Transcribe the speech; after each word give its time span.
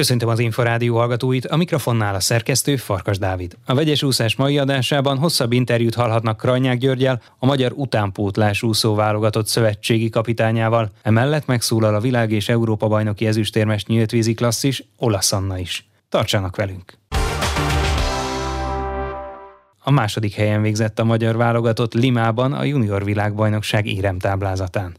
Köszöntöm 0.00 0.28
az 0.28 0.38
Inforádió 0.38 0.96
hallgatóit, 0.96 1.46
a 1.46 1.56
mikrofonnál 1.56 2.14
a 2.14 2.20
szerkesztő 2.20 2.76
Farkas 2.76 3.18
Dávid. 3.18 3.56
A 3.64 3.74
vegyes 3.74 4.02
úszás 4.02 4.36
mai 4.36 4.58
adásában 4.58 5.18
hosszabb 5.18 5.52
interjút 5.52 5.94
hallhatnak 5.94 6.36
Krajnyák 6.36 6.78
Györgyel, 6.78 7.22
a 7.38 7.46
magyar 7.46 7.72
utánpótlás 7.74 8.62
úszó 8.62 8.94
válogatott 8.94 9.46
szövetségi 9.46 10.08
kapitányával. 10.08 10.90
Emellett 11.02 11.46
megszólal 11.46 11.94
a 11.94 12.00
világ 12.00 12.32
és 12.32 12.48
Európa 12.48 12.88
bajnoki 12.88 13.26
ezüstérmes 13.26 13.84
nyíltvízi 13.84 14.34
klasszis, 14.34 14.84
Olasz 14.96 15.32
Anna 15.32 15.58
is. 15.58 15.88
Tartsanak 16.08 16.56
velünk! 16.56 16.98
A 19.78 19.90
második 19.90 20.34
helyen 20.34 20.62
végzett 20.62 20.98
a 20.98 21.04
magyar 21.04 21.36
válogatott 21.36 21.94
Limában 21.94 22.52
a 22.52 22.64
junior 22.64 23.04
világbajnokság 23.04 23.86
éremtáblázatán. 23.86 24.96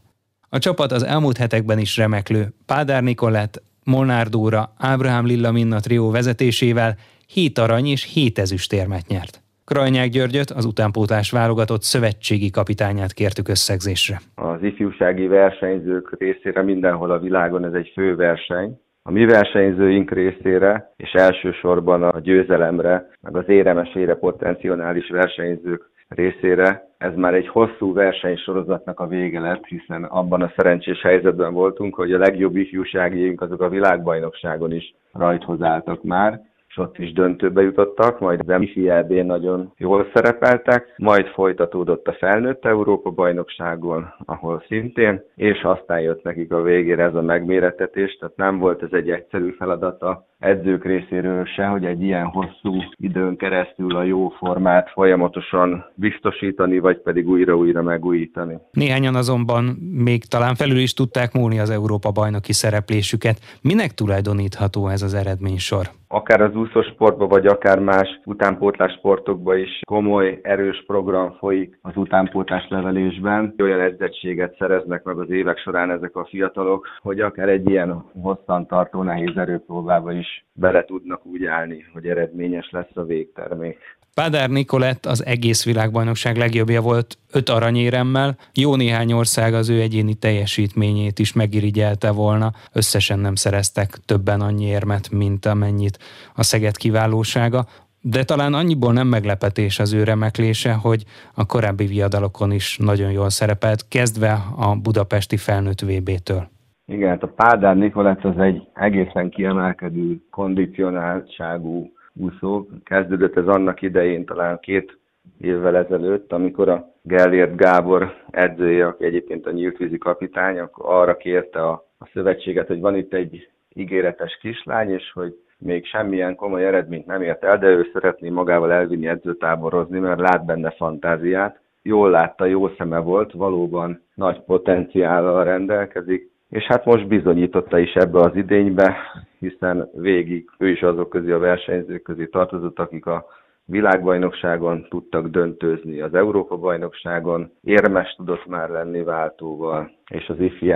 A 0.48 0.58
csapat 0.58 0.92
az 0.92 1.02
elmúlt 1.02 1.36
hetekben 1.36 1.78
is 1.78 1.96
remeklő 1.96 2.54
Pádár 2.66 3.02
Nikolett, 3.02 3.62
Molnár 3.84 4.26
Dóra, 4.26 4.72
Ábrahám 4.78 5.26
Lilla 5.26 5.52
Minna 5.52 5.80
trió 5.80 6.10
vezetésével 6.10 6.94
7 7.26 7.58
arany 7.58 7.86
és 7.86 8.12
7 8.14 8.38
ezüstérmet 8.38 9.06
nyert. 9.08 9.42
Krajnyák 9.64 10.08
Györgyöt, 10.08 10.50
az 10.50 10.64
utánpótlás 10.64 11.30
válogatott 11.30 11.82
szövetségi 11.82 12.50
kapitányát 12.50 13.12
kértük 13.12 13.48
összegzésre. 13.48 14.20
Az 14.34 14.62
ifjúsági 14.62 15.26
versenyzők 15.26 16.16
részére 16.18 16.62
mindenhol 16.62 17.10
a 17.10 17.18
világon 17.18 17.64
ez 17.64 17.72
egy 17.72 17.90
fő 17.94 18.16
verseny. 18.16 18.80
A 19.02 19.10
mi 19.10 19.24
versenyzőink 19.24 20.10
részére, 20.10 20.92
és 20.96 21.12
elsősorban 21.12 22.02
a 22.02 22.20
győzelemre, 22.20 23.08
meg 23.20 23.36
az 23.36 23.48
éremesére 23.48 24.14
potenciális 24.14 25.08
versenyzők 25.08 25.90
részére. 26.14 26.90
Ez 26.98 27.14
már 27.14 27.34
egy 27.34 27.48
hosszú 27.48 27.92
versenysorozatnak 27.92 29.00
a 29.00 29.06
vége 29.06 29.40
lett, 29.40 29.64
hiszen 29.64 30.04
abban 30.04 30.42
a 30.42 30.52
szerencsés 30.56 31.00
helyzetben 31.00 31.52
voltunk, 31.52 31.94
hogy 31.94 32.12
a 32.12 32.18
legjobb 32.18 32.56
ifjúságiink 32.56 33.40
azok 33.40 33.60
a 33.60 33.68
világbajnokságon 33.68 34.72
is 34.72 34.94
rajthoz 35.12 35.62
álltak 35.62 36.02
már, 36.02 36.40
és 36.72 36.78
ott 36.78 36.98
is 36.98 37.12
döntőbe 37.12 37.62
jutottak, 37.62 38.20
majd 38.20 38.40
az 38.46 38.60
MFI 38.60 38.90
nagyon 39.22 39.72
jól 39.76 40.06
szerepeltek, 40.14 40.94
majd 40.96 41.26
folytatódott 41.26 42.08
a 42.08 42.12
felnőtt 42.12 42.64
Európa 42.64 43.10
bajnokságon, 43.10 44.14
ahol 44.24 44.64
szintén, 44.68 45.22
és 45.34 45.62
aztán 45.62 46.00
jött 46.00 46.22
nekik 46.22 46.52
a 46.52 46.62
végére 46.62 47.02
ez 47.02 47.14
a 47.14 47.22
megméretetés, 47.22 48.16
tehát 48.16 48.36
nem 48.36 48.58
volt 48.58 48.82
ez 48.82 48.92
egy 48.92 49.10
egyszerű 49.10 49.50
feladata 49.50 50.26
edzők 50.42 50.84
részéről 50.84 51.44
se, 51.44 51.66
hogy 51.66 51.84
egy 51.84 52.02
ilyen 52.02 52.26
hosszú 52.26 52.82
időn 52.96 53.36
keresztül 53.36 53.96
a 53.96 54.02
jó 54.02 54.28
formát 54.28 54.90
folyamatosan 54.90 55.84
biztosítani, 55.94 56.78
vagy 56.78 56.98
pedig 56.98 57.28
újra-újra 57.28 57.82
megújítani. 57.82 58.58
Néhányan 58.70 59.14
azonban 59.14 59.64
még 60.04 60.24
talán 60.24 60.54
felül 60.54 60.78
is 60.78 60.94
tudták 60.94 61.32
múlni 61.32 61.58
az 61.58 61.70
Európa 61.70 62.10
bajnoki 62.10 62.52
szereplésüket. 62.52 63.38
Minek 63.60 63.90
tulajdonítható 63.90 64.88
ez 64.88 65.02
az 65.02 65.14
eredménysor? 65.14 65.90
akár 66.12 66.40
az 66.40 66.54
úszósportban, 66.54 67.28
vagy 67.28 67.46
akár 67.46 67.78
más 67.78 68.20
utánpótlás 68.24 68.92
sportokban 68.92 69.58
is 69.58 69.80
komoly, 69.86 70.40
erős 70.42 70.84
program 70.86 71.36
folyik 71.38 71.78
az 71.82 71.96
utánpótlás 71.96 72.66
levelésben. 72.68 73.54
Olyan 73.58 73.80
edzettséget 73.80 74.56
szereznek 74.58 75.02
meg 75.02 75.18
az 75.18 75.30
évek 75.30 75.58
során 75.58 75.90
ezek 75.90 76.16
a 76.16 76.24
fiatalok, 76.24 76.86
hogy 77.00 77.20
akár 77.20 77.48
egy 77.48 77.70
ilyen 77.70 78.04
hosszantartó 78.22 79.02
nehéz 79.02 79.36
erőpróbába 79.36 80.12
is 80.12 80.31
bele 80.52 80.84
tudnak 80.84 81.26
úgy 81.26 81.44
állni, 81.44 81.84
hogy 81.92 82.06
eredményes 82.06 82.70
lesz 82.70 82.94
a 82.96 83.04
végtermék. 83.04 83.78
Pádár 84.14 84.50
Nikolett 84.50 85.06
az 85.06 85.24
egész 85.24 85.64
világbajnokság 85.64 86.36
legjobbja 86.36 86.80
volt 86.80 87.18
öt 87.30 87.48
aranyéremmel, 87.48 88.36
jó 88.54 88.76
néhány 88.76 89.12
ország 89.12 89.54
az 89.54 89.68
ő 89.68 89.80
egyéni 89.80 90.14
teljesítményét 90.14 91.18
is 91.18 91.32
megirigyelte 91.32 92.10
volna, 92.10 92.52
összesen 92.72 93.18
nem 93.18 93.34
szereztek 93.34 93.98
többen 94.04 94.40
annyi 94.40 94.64
érmet, 94.64 95.10
mint 95.10 95.46
amennyit 95.46 95.98
a 96.34 96.42
Szeged 96.42 96.76
kiválósága, 96.76 97.66
de 98.00 98.24
talán 98.24 98.54
annyiból 98.54 98.92
nem 98.92 99.06
meglepetés 99.06 99.78
az 99.78 99.92
ő 99.92 100.04
remeklése, 100.04 100.72
hogy 100.72 101.04
a 101.34 101.46
korábbi 101.46 101.86
viadalokon 101.86 102.52
is 102.52 102.76
nagyon 102.76 103.10
jól 103.10 103.30
szerepelt, 103.30 103.88
kezdve 103.88 104.32
a 104.56 104.74
budapesti 104.76 105.36
felnőtt 105.36 105.80
VB-től. 105.80 106.51
Igen, 106.86 107.08
hát 107.08 107.22
a 107.22 107.32
Pádár 107.36 107.76
Nikolett 107.76 108.24
az 108.24 108.38
egy 108.38 108.68
egészen 108.74 109.30
kiemelkedő 109.30 110.20
kondicionáltságú 110.30 111.92
úszó. 112.12 112.66
Kezdődött 112.84 113.36
ez 113.36 113.46
annak 113.46 113.82
idején, 113.82 114.24
talán 114.24 114.58
két 114.60 114.98
évvel 115.40 115.76
ezelőtt, 115.76 116.32
amikor 116.32 116.68
a 116.68 116.92
Gellért 117.02 117.56
Gábor 117.56 118.14
edzője, 118.30 118.86
aki 118.86 119.04
egyébként 119.04 119.46
a 119.46 119.50
nyíltvízi 119.50 119.98
kapitány, 119.98 120.58
arra 120.72 121.16
kérte 121.16 121.62
a, 121.62 121.86
a 121.98 122.06
szövetséget, 122.12 122.66
hogy 122.66 122.80
van 122.80 122.96
itt 122.96 123.12
egy 123.14 123.48
ígéretes 123.74 124.38
kislány, 124.40 124.90
és 124.90 125.12
hogy 125.12 125.36
még 125.58 125.86
semmilyen 125.86 126.34
komoly 126.34 126.66
eredményt 126.66 127.06
nem 127.06 127.22
ért 127.22 127.44
el, 127.44 127.58
de 127.58 127.66
ő 127.66 127.90
szeretné 127.92 128.28
magával 128.28 128.72
elvinni 128.72 129.06
edzőtáborozni, 129.06 129.98
mert 129.98 130.20
lát 130.20 130.44
benne 130.44 130.70
fantáziát. 130.70 131.60
Jól 131.82 132.10
látta, 132.10 132.44
jó 132.44 132.68
szeme 132.68 132.98
volt, 132.98 133.32
valóban 133.32 134.02
nagy 134.14 134.40
potenciállal 134.40 135.44
rendelkezik, 135.44 136.31
és 136.52 136.64
hát 136.64 136.84
most 136.84 137.06
bizonyította 137.06 137.78
is 137.78 137.92
ebbe 137.92 138.18
az 138.18 138.36
idénybe, 138.36 138.96
hiszen 139.38 139.90
végig 139.94 140.50
ő 140.58 140.68
is 140.68 140.80
azok 140.80 141.08
közé 141.08 141.30
a 141.30 141.38
versenyzők 141.38 142.02
közé 142.02 142.26
tartozott, 142.26 142.78
akik 142.78 143.06
a 143.06 143.26
világbajnokságon 143.64 144.86
tudtak 144.88 145.26
döntőzni, 145.26 146.00
az 146.00 146.14
Európa-bajnokságon 146.14 147.52
érmes 147.62 148.14
tudott 148.16 148.46
már 148.46 148.68
lenni 148.68 149.02
váltóval, 149.02 149.90
és 150.10 150.28
az 150.28 150.40
ifi 150.40 150.74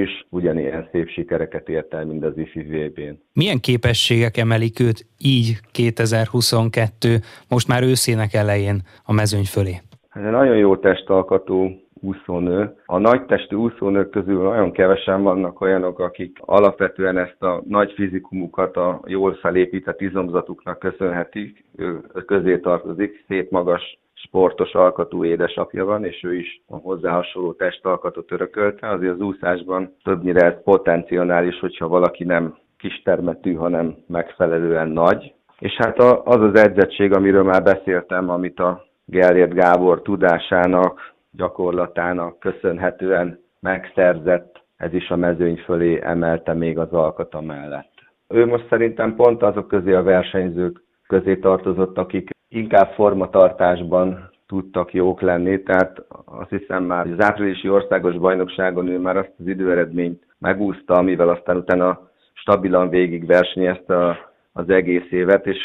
is 0.00 0.26
ugyanilyen 0.28 0.88
szép 0.92 1.08
sikereket 1.08 1.68
ért 1.68 1.94
el, 1.94 2.04
mint 2.04 2.24
az 2.24 2.38
IFI 2.38 2.60
VB-n. 2.60 3.20
Milyen 3.32 3.60
képességek 3.60 4.36
emelik 4.36 4.80
őt 4.80 5.06
így 5.18 5.56
2022, 5.72 7.16
most 7.48 7.68
már 7.68 7.82
őszének 7.82 8.34
elején 8.34 8.82
a 9.04 9.12
mezőny 9.12 9.44
fölé? 9.44 9.74
Ez 10.12 10.24
egy 10.24 10.30
nagyon 10.30 10.56
jó 10.56 10.76
testalkatú, 10.76 11.85
úszónő. 12.06 12.74
A 12.86 12.98
nagytestű 12.98 13.56
úszónők 13.56 14.10
közül 14.10 14.42
nagyon 14.42 14.72
kevesen 14.72 15.22
vannak 15.22 15.60
olyanok, 15.60 15.98
akik 15.98 16.38
alapvetően 16.40 17.18
ezt 17.18 17.42
a 17.42 17.62
nagy 17.68 17.92
fizikumukat 17.92 18.76
a 18.76 19.00
jól 19.06 19.34
felépített 19.34 20.00
izomzatuknak 20.00 20.78
köszönhetik, 20.78 21.64
ő 21.76 22.00
közé 22.26 22.58
tartozik, 22.58 23.24
szép 23.28 23.50
magas 23.50 23.98
sportos 24.14 24.74
alkatú 24.74 25.24
édesapja 25.24 25.84
van, 25.84 26.04
és 26.04 26.22
ő 26.24 26.34
is 26.34 26.62
a 26.68 26.76
hozzá 26.76 27.10
hasonló 27.10 27.52
testalkatot 27.52 28.32
örökölte. 28.32 28.88
Azért 28.88 29.12
az 29.12 29.20
úszásban 29.20 29.94
többnyire 30.04 30.44
ez 30.44 30.62
potenciális, 30.62 31.58
hogyha 31.58 31.88
valaki 31.88 32.24
nem 32.24 32.56
kistermetű, 32.78 33.54
hanem 33.54 33.94
megfelelően 34.06 34.88
nagy. 34.88 35.34
És 35.58 35.74
hát 35.74 35.98
az 35.98 36.40
az 36.40 36.54
edzettség, 36.54 37.12
amiről 37.12 37.42
már 37.42 37.62
beszéltem, 37.62 38.30
amit 38.30 38.60
a 38.60 38.84
Gellért 39.04 39.54
Gábor 39.54 40.02
tudásának, 40.02 41.14
gyakorlatának 41.36 42.38
köszönhetően 42.38 43.40
megszerzett, 43.60 44.64
ez 44.76 44.92
is 44.92 45.10
a 45.10 45.16
mezőny 45.16 45.56
fölé 45.56 46.00
emelte 46.02 46.54
még 46.54 46.78
az 46.78 46.92
alkata 46.92 47.40
mellett. 47.40 47.92
Ő 48.28 48.46
most 48.46 48.66
szerintem 48.68 49.14
pont 49.14 49.42
azok 49.42 49.68
közé 49.68 49.92
a 49.92 50.02
versenyzők 50.02 50.82
közé 51.06 51.36
tartozott, 51.36 51.98
akik 51.98 52.30
inkább 52.48 52.92
formatartásban 52.92 54.30
tudtak 54.46 54.92
jók 54.92 55.20
lenni, 55.20 55.62
tehát 55.62 56.04
azt 56.24 56.50
hiszem 56.50 56.84
már 56.84 57.06
az 57.06 57.24
áprilisi 57.24 57.68
országos 57.68 58.14
bajnokságon 58.14 58.88
ő 58.88 58.98
már 58.98 59.16
azt 59.16 59.32
az 59.38 59.46
időeredményt 59.46 60.26
megúszta, 60.38 60.94
amivel 60.94 61.28
aztán 61.28 61.56
utána 61.56 62.10
stabilan 62.32 62.88
végig 62.88 63.26
versenyezte 63.26 64.18
az 64.52 64.70
egész 64.70 65.10
évet, 65.10 65.46
és 65.46 65.58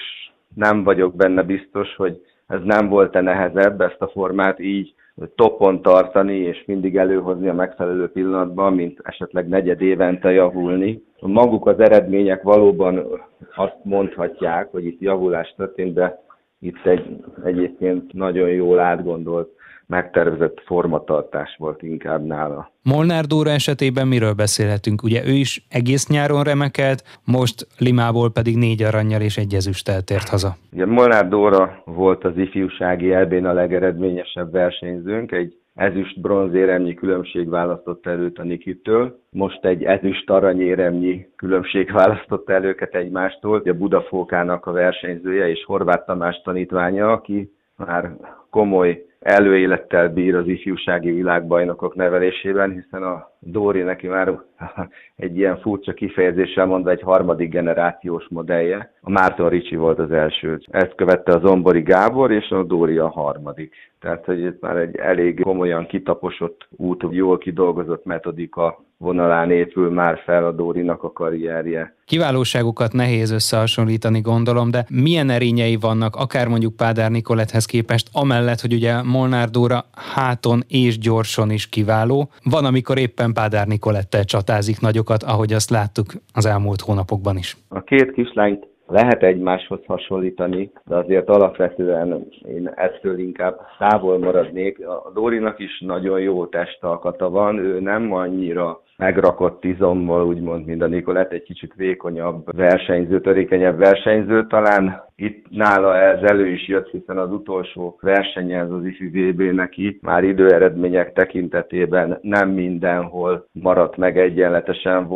nem 0.55 0.83
vagyok 0.83 1.15
benne 1.15 1.43
biztos, 1.43 1.95
hogy 1.95 2.21
ez 2.47 2.59
nem 2.63 2.87
volt-e 2.87 3.21
nehezebb 3.21 3.81
ezt 3.81 4.01
a 4.01 4.07
formát 4.07 4.59
így 4.59 4.93
topon 5.35 5.81
tartani, 5.81 6.37
és 6.37 6.63
mindig 6.65 6.97
előhozni 6.97 7.47
a 7.47 7.53
megfelelő 7.53 8.11
pillanatban, 8.11 8.73
mint 8.73 8.99
esetleg 9.03 9.47
negyed 9.47 9.81
évente 9.81 10.31
javulni. 10.31 11.03
Maguk 11.19 11.67
az 11.67 11.79
eredmények 11.79 12.41
valóban 12.43 13.21
azt 13.55 13.77
mondhatják, 13.83 14.71
hogy 14.71 14.85
itt 14.85 15.01
javulás 15.01 15.53
történt, 15.57 15.93
de 15.93 16.23
itt 16.59 16.85
egy 16.85 17.23
egyébként 17.43 18.13
nagyon 18.13 18.49
jól 18.49 18.79
átgondolt 18.79 19.49
megtervezett 19.91 20.61
formatartás 20.65 21.55
volt 21.57 21.81
inkább 21.81 22.25
nála. 22.25 22.71
Molnár 22.83 23.25
Dóra 23.25 23.49
esetében 23.49 24.07
miről 24.07 24.33
beszélhetünk? 24.33 25.03
Ugye 25.03 25.21
ő 25.25 25.31
is 25.31 25.65
egész 25.69 26.07
nyáron 26.07 26.43
remekelt, 26.43 27.03
most 27.25 27.67
Limából 27.77 28.31
pedig 28.31 28.55
négy 28.57 28.83
aranyjal 28.83 29.21
és 29.21 29.37
egy 29.37 29.53
ezüsttel 29.53 30.01
tért 30.01 30.29
haza. 30.29 30.55
Ugye 30.73 30.85
Molnár 30.85 31.27
Dóra 31.27 31.81
volt 31.85 32.23
az 32.23 32.37
ifjúsági 32.37 33.11
elbén 33.11 33.45
a 33.45 33.53
legeredményesebb 33.53 34.51
versenyzőnk, 34.51 35.31
egy 35.31 35.55
ezüst 35.73 36.21
bronzéremnyi 36.21 36.93
különbség 36.93 37.49
választott 37.49 38.07
előtt 38.07 38.37
a 38.37 38.43
Nikitől. 38.43 39.19
Most 39.29 39.65
egy 39.65 39.83
ezüst 39.83 40.29
aranyéremnyi 40.29 41.27
különbség 41.35 41.91
választott 42.01 42.49
el 42.49 42.63
őket 42.63 42.95
egymástól. 42.95 43.61
A 43.65 43.73
Budafókának 43.73 44.65
a 44.65 44.71
versenyzője 44.71 45.49
és 45.49 45.63
Horváth 45.65 46.05
Tamás 46.05 46.41
tanítványa, 46.43 47.11
aki 47.11 47.51
már 47.75 48.15
komoly 48.49 49.05
előélettel 49.21 50.09
bír 50.09 50.35
az 50.35 50.47
ifjúsági 50.47 51.11
világbajnokok 51.11 51.95
nevelésében, 51.95 52.71
hiszen 52.71 53.03
a 53.03 53.31
Dóri 53.39 53.81
neki 53.81 54.07
már 54.07 54.39
egy 55.15 55.37
ilyen 55.37 55.59
furcsa 55.59 55.93
kifejezéssel 55.93 56.65
mondva 56.65 56.89
egy 56.89 57.01
harmadik 57.01 57.49
generációs 57.49 58.25
modellje. 58.29 58.93
A 59.01 59.09
Márton 59.09 59.49
Ricsi 59.49 59.75
volt 59.75 59.99
az 59.99 60.11
első. 60.11 60.59
Ezt 60.71 60.95
követte 60.95 61.33
a 61.33 61.39
Zombori 61.39 61.81
Gábor, 61.81 62.31
és 62.31 62.49
a 62.49 62.63
Dóri 62.63 62.97
a 62.97 63.09
harmadik. 63.09 63.75
Tehát, 63.99 64.25
hogy 64.25 64.39
itt 64.39 64.61
már 64.61 64.77
egy 64.77 64.95
elég 64.95 65.41
komolyan 65.41 65.85
kitaposott 65.85 66.67
út, 66.69 67.05
jól 67.09 67.37
kidolgozott 67.37 68.05
metodika 68.05 68.79
vonalán 69.01 69.51
épül 69.51 69.89
már 69.89 70.21
fel 70.25 70.45
a 70.45 70.51
Dórinak 70.51 71.03
a 71.03 71.11
karrierje. 71.11 71.95
Kiválóságukat 72.05 72.93
nehéz 72.93 73.31
összehasonlítani, 73.31 74.21
gondolom, 74.21 74.71
de 74.71 74.85
milyen 74.89 75.29
erényei 75.29 75.75
vannak, 75.75 76.15
akár 76.15 76.47
mondjuk 76.47 76.75
Pádár 76.75 77.11
Nikolethez 77.11 77.65
képest, 77.65 78.09
amellett, 78.13 78.59
hogy 78.59 78.73
ugye 78.73 79.01
Molnár 79.03 79.49
Dóra 79.49 79.85
háton 80.15 80.59
és 80.67 80.97
gyorsan 80.97 81.51
is 81.51 81.69
kiváló. 81.69 82.29
Van, 82.43 82.65
amikor 82.65 82.97
éppen 82.97 83.33
Pádár 83.33 83.67
Nikolettel 83.67 84.23
csatázik 84.23 84.79
nagyokat, 84.79 85.23
ahogy 85.23 85.53
azt 85.53 85.69
láttuk 85.69 86.05
az 86.33 86.45
elmúlt 86.45 86.81
hónapokban 86.81 87.37
is. 87.37 87.57
A 87.69 87.81
két 87.81 88.11
kislányt 88.11 88.67
lehet 88.91 89.23
egymáshoz 89.23 89.79
hasonlítani, 89.85 90.71
de 90.85 90.95
azért 90.95 91.29
alapvetően 91.29 92.27
én 92.47 92.71
ettől 92.75 93.19
inkább 93.19 93.59
távol 93.77 94.19
maradnék. 94.19 94.87
A 94.87 95.11
Dórinak 95.13 95.59
is 95.59 95.79
nagyon 95.79 96.19
jó 96.19 96.45
testalkata 96.45 97.29
van, 97.29 97.57
ő 97.57 97.79
nem 97.79 98.13
annyira 98.13 98.81
megrakott 99.01 99.63
izommal, 99.63 100.25
úgymond, 100.25 100.65
mint 100.65 100.81
a 100.81 100.87
Nikolett, 100.87 101.31
egy 101.31 101.43
kicsit 101.43 101.73
vékonyabb 101.75 102.55
versenyző, 102.55 103.21
törékenyebb 103.21 103.77
versenyző. 103.77 104.47
Talán 104.47 105.03
itt 105.15 105.45
nála 105.49 105.97
ez 105.97 106.21
elő 106.21 106.47
is 106.47 106.67
jött, 106.67 106.89
hiszen 106.89 107.17
az 107.17 107.31
utolsó 107.31 107.97
versenye 108.01 108.59
ez 108.59 108.71
az 108.71 108.85
IFI 108.85 109.07
VB 109.07 109.41
neki 109.41 109.99
már 110.01 110.23
időeredmények 110.23 111.13
tekintetében 111.13 112.17
nem 112.21 112.49
mindenhol 112.49 113.47
maradt 113.51 113.97
meg 113.97 114.17
egyenletesen, 114.17 115.07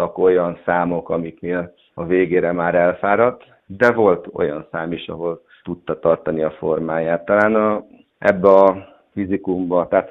voltak 0.00 0.18
olyan 0.18 0.58
számok, 0.64 1.10
amiknél 1.10 1.74
a 1.94 2.04
végére 2.04 2.52
már 2.52 2.74
elfáradt, 2.74 3.44
de 3.66 3.92
volt 3.92 4.28
olyan 4.32 4.66
szám 4.70 4.92
is, 4.92 5.08
ahol 5.08 5.42
tudta 5.62 5.98
tartani 5.98 6.42
a 6.42 6.50
formáját. 6.50 7.24
Talán 7.24 7.54
a, 7.54 7.84
ebbe 8.18 8.48
a 8.48 8.88
fizikumba, 9.12 9.88
tehát 9.88 10.10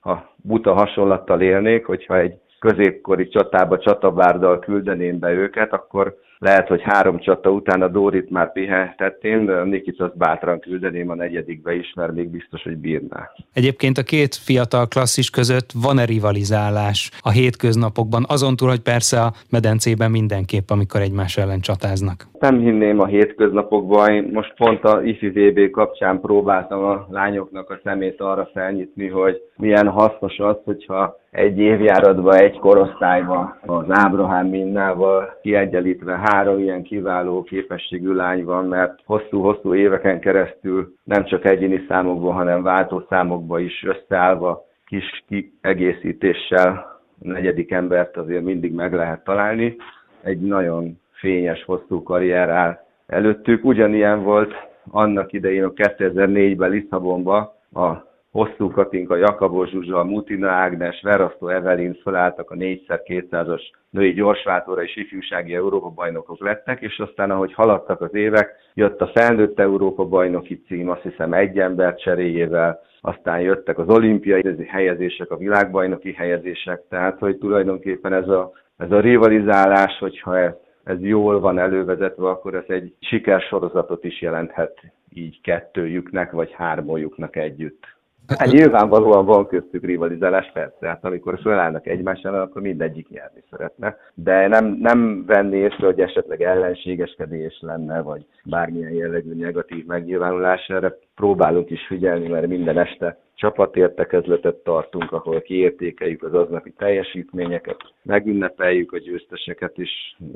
ha 0.00 0.30
buta 0.36 0.72
hasonlattal 0.72 1.40
élnék, 1.40 1.86
hogyha 1.86 2.18
egy 2.18 2.38
középkori 2.58 3.28
csatába 3.28 3.78
csatabárdal 3.78 4.58
küldeném 4.58 5.18
be 5.18 5.30
őket, 5.30 5.72
akkor 5.72 6.16
lehet, 6.38 6.68
hogy 6.68 6.82
három 6.82 7.18
csata 7.18 7.50
után 7.50 7.82
a 7.82 7.88
Dórit 7.88 8.30
már 8.30 8.52
pihentetném, 8.52 9.44
de 9.44 9.64
Nikit 9.64 10.00
azt 10.00 10.16
bátran 10.16 10.60
küldeném 10.60 11.10
a 11.10 11.14
negyedikbe 11.14 11.74
is, 11.74 11.92
mert 11.96 12.12
még 12.12 12.28
biztos, 12.28 12.62
hogy 12.62 12.76
bírná. 12.76 13.30
Egyébként 13.52 13.98
a 13.98 14.02
két 14.02 14.34
fiatal 14.34 14.86
klasszis 14.88 15.30
között 15.30 15.70
van-e 15.82 16.04
rivalizálás 16.04 17.10
a 17.20 17.30
hétköznapokban, 17.30 18.24
azon 18.28 18.56
túl, 18.56 18.68
hogy 18.68 18.80
persze 18.80 19.20
a 19.20 19.32
medencében 19.50 20.10
mindenképp, 20.10 20.70
amikor 20.70 21.00
egymás 21.00 21.36
ellen 21.36 21.60
csatáznak? 21.60 22.26
Nem 22.40 22.58
hinném 22.58 23.00
a 23.00 23.06
hétköznapokban, 23.06 24.10
én 24.10 24.30
most 24.32 24.54
pont 24.56 24.84
a 24.84 25.02
IFI 25.02 25.28
VB 25.28 25.70
kapcsán 25.70 26.20
próbáltam 26.20 26.84
a 26.84 27.06
lányoknak 27.10 27.70
a 27.70 27.80
szemét 27.84 28.20
arra 28.20 28.50
felnyitni, 28.52 29.08
hogy 29.08 29.40
milyen 29.56 29.88
hasznos 29.88 30.38
az, 30.38 30.56
hogyha 30.64 31.16
egy 31.30 31.58
évjáratban, 31.58 32.34
egy 32.34 32.58
korosztályban 32.58 33.58
az 33.66 33.84
Ábrahám 33.88 34.46
Minnával 34.46 35.38
kiegyenlítve 35.42 36.16
három 36.30 36.58
ilyen 36.58 36.82
kiváló 36.82 37.42
képességű 37.42 38.12
lány 38.12 38.44
van, 38.44 38.64
mert 38.64 38.98
hosszú-hosszú 39.04 39.74
éveken 39.74 40.20
keresztül 40.20 40.94
nem 41.04 41.24
csak 41.24 41.44
egyéni 41.44 41.84
számokban, 41.88 42.34
hanem 42.34 42.62
váltó 42.62 43.06
számokban 43.08 43.60
is 43.60 43.84
összeállva 43.84 44.64
kis 44.86 45.24
kiegészítéssel 45.28 46.98
a 47.20 47.28
negyedik 47.28 47.70
embert 47.70 48.16
azért 48.16 48.44
mindig 48.44 48.74
meg 48.74 48.92
lehet 48.92 49.24
találni. 49.24 49.76
Egy 50.22 50.40
nagyon 50.40 51.00
fényes, 51.12 51.64
hosszú 51.64 52.02
karrier 52.02 52.48
áll 52.48 52.78
előttük. 53.06 53.64
Ugyanilyen 53.64 54.22
volt 54.22 54.54
annak 54.90 55.32
idején 55.32 55.64
a 55.64 55.72
2004-ben 55.72 56.70
Lisszabonban 56.70 57.50
a 57.72 57.92
Hosszú 58.36 58.70
Katinka, 58.70 59.16
Jakabó 59.16 59.64
Zsuzsa, 59.64 60.04
Mutina 60.04 60.48
Ágnes, 60.48 61.00
Verasztó 61.02 61.48
Evelin 61.48 61.98
felálltak 62.02 62.50
a 62.50 62.54
4x200-as 62.54 63.62
női 63.90 64.12
gyorsváltóra 64.12 64.82
és 64.82 64.96
ifjúsági 64.96 65.54
Európa 65.54 65.88
bajnokok 65.88 66.40
lettek, 66.40 66.80
és 66.80 66.98
aztán 66.98 67.30
ahogy 67.30 67.52
haladtak 67.52 68.00
az 68.00 68.14
évek, 68.14 68.54
jött 68.74 69.00
a 69.00 69.10
felnőtt 69.14 69.58
Európa 69.58 70.04
bajnoki 70.04 70.62
cím, 70.66 70.90
azt 70.90 71.02
hiszem 71.02 71.32
egy 71.32 71.58
ember 71.58 71.94
cseréjével, 71.94 72.80
aztán 73.00 73.40
jöttek 73.40 73.78
az 73.78 73.88
olimpiai 73.88 74.66
helyezések, 74.68 75.30
a 75.30 75.36
világbajnoki 75.36 76.12
helyezések, 76.12 76.82
tehát 76.88 77.18
hogy 77.18 77.38
tulajdonképpen 77.38 78.12
ez 78.12 78.28
a, 78.28 78.52
ez 78.76 78.90
a 78.90 79.00
rivalizálás, 79.00 79.98
hogyha 79.98 80.38
ez, 80.38 80.52
ez 80.84 81.00
jól 81.00 81.40
van 81.40 81.58
elővezetve, 81.58 82.28
akkor 82.28 82.54
ez 82.54 82.64
egy 82.66 82.94
sikersorozatot 83.00 84.04
is 84.04 84.20
jelenthet 84.20 84.78
így 85.14 85.40
kettőjüknek, 85.40 86.30
vagy 86.30 86.52
hármójuknak 86.52 87.36
együtt. 87.36 87.95
Hát 88.28 88.50
nyilvánvalóan 88.50 89.24
van 89.24 89.46
köztük 89.46 89.84
rivalizálás, 89.84 90.50
persze, 90.52 90.86
hát 90.86 91.04
amikor 91.04 91.38
felállnak 91.42 91.86
egymás 91.86 92.20
ellen, 92.20 92.40
akkor 92.40 92.62
mindegyik 92.62 93.08
nyerni 93.08 93.42
szeretne. 93.50 93.96
De 94.14 94.48
nem, 94.48 94.78
nem 94.80 95.24
venni 95.26 95.56
észre, 95.56 95.86
hogy 95.86 96.00
esetleg 96.00 96.42
ellenségeskedés 96.42 97.58
lenne, 97.60 98.02
vagy 98.02 98.26
bármilyen 98.44 98.92
jellegű 98.92 99.34
negatív 99.34 99.86
megnyilvánulás. 99.86 100.68
Erre 100.68 100.98
próbálunk 101.14 101.70
is 101.70 101.86
figyelni, 101.86 102.28
mert 102.28 102.46
minden 102.46 102.78
este 102.78 103.18
csapatértekezletet 103.34 104.56
tartunk, 104.56 105.12
ahol 105.12 105.40
kiértékeljük 105.40 106.22
az 106.22 106.34
aznapi 106.34 106.72
teljesítményeket, 106.76 107.76
megünnepeljük 108.02 108.92
a 108.92 108.98
győzteseket, 108.98 109.78
és 109.78 109.90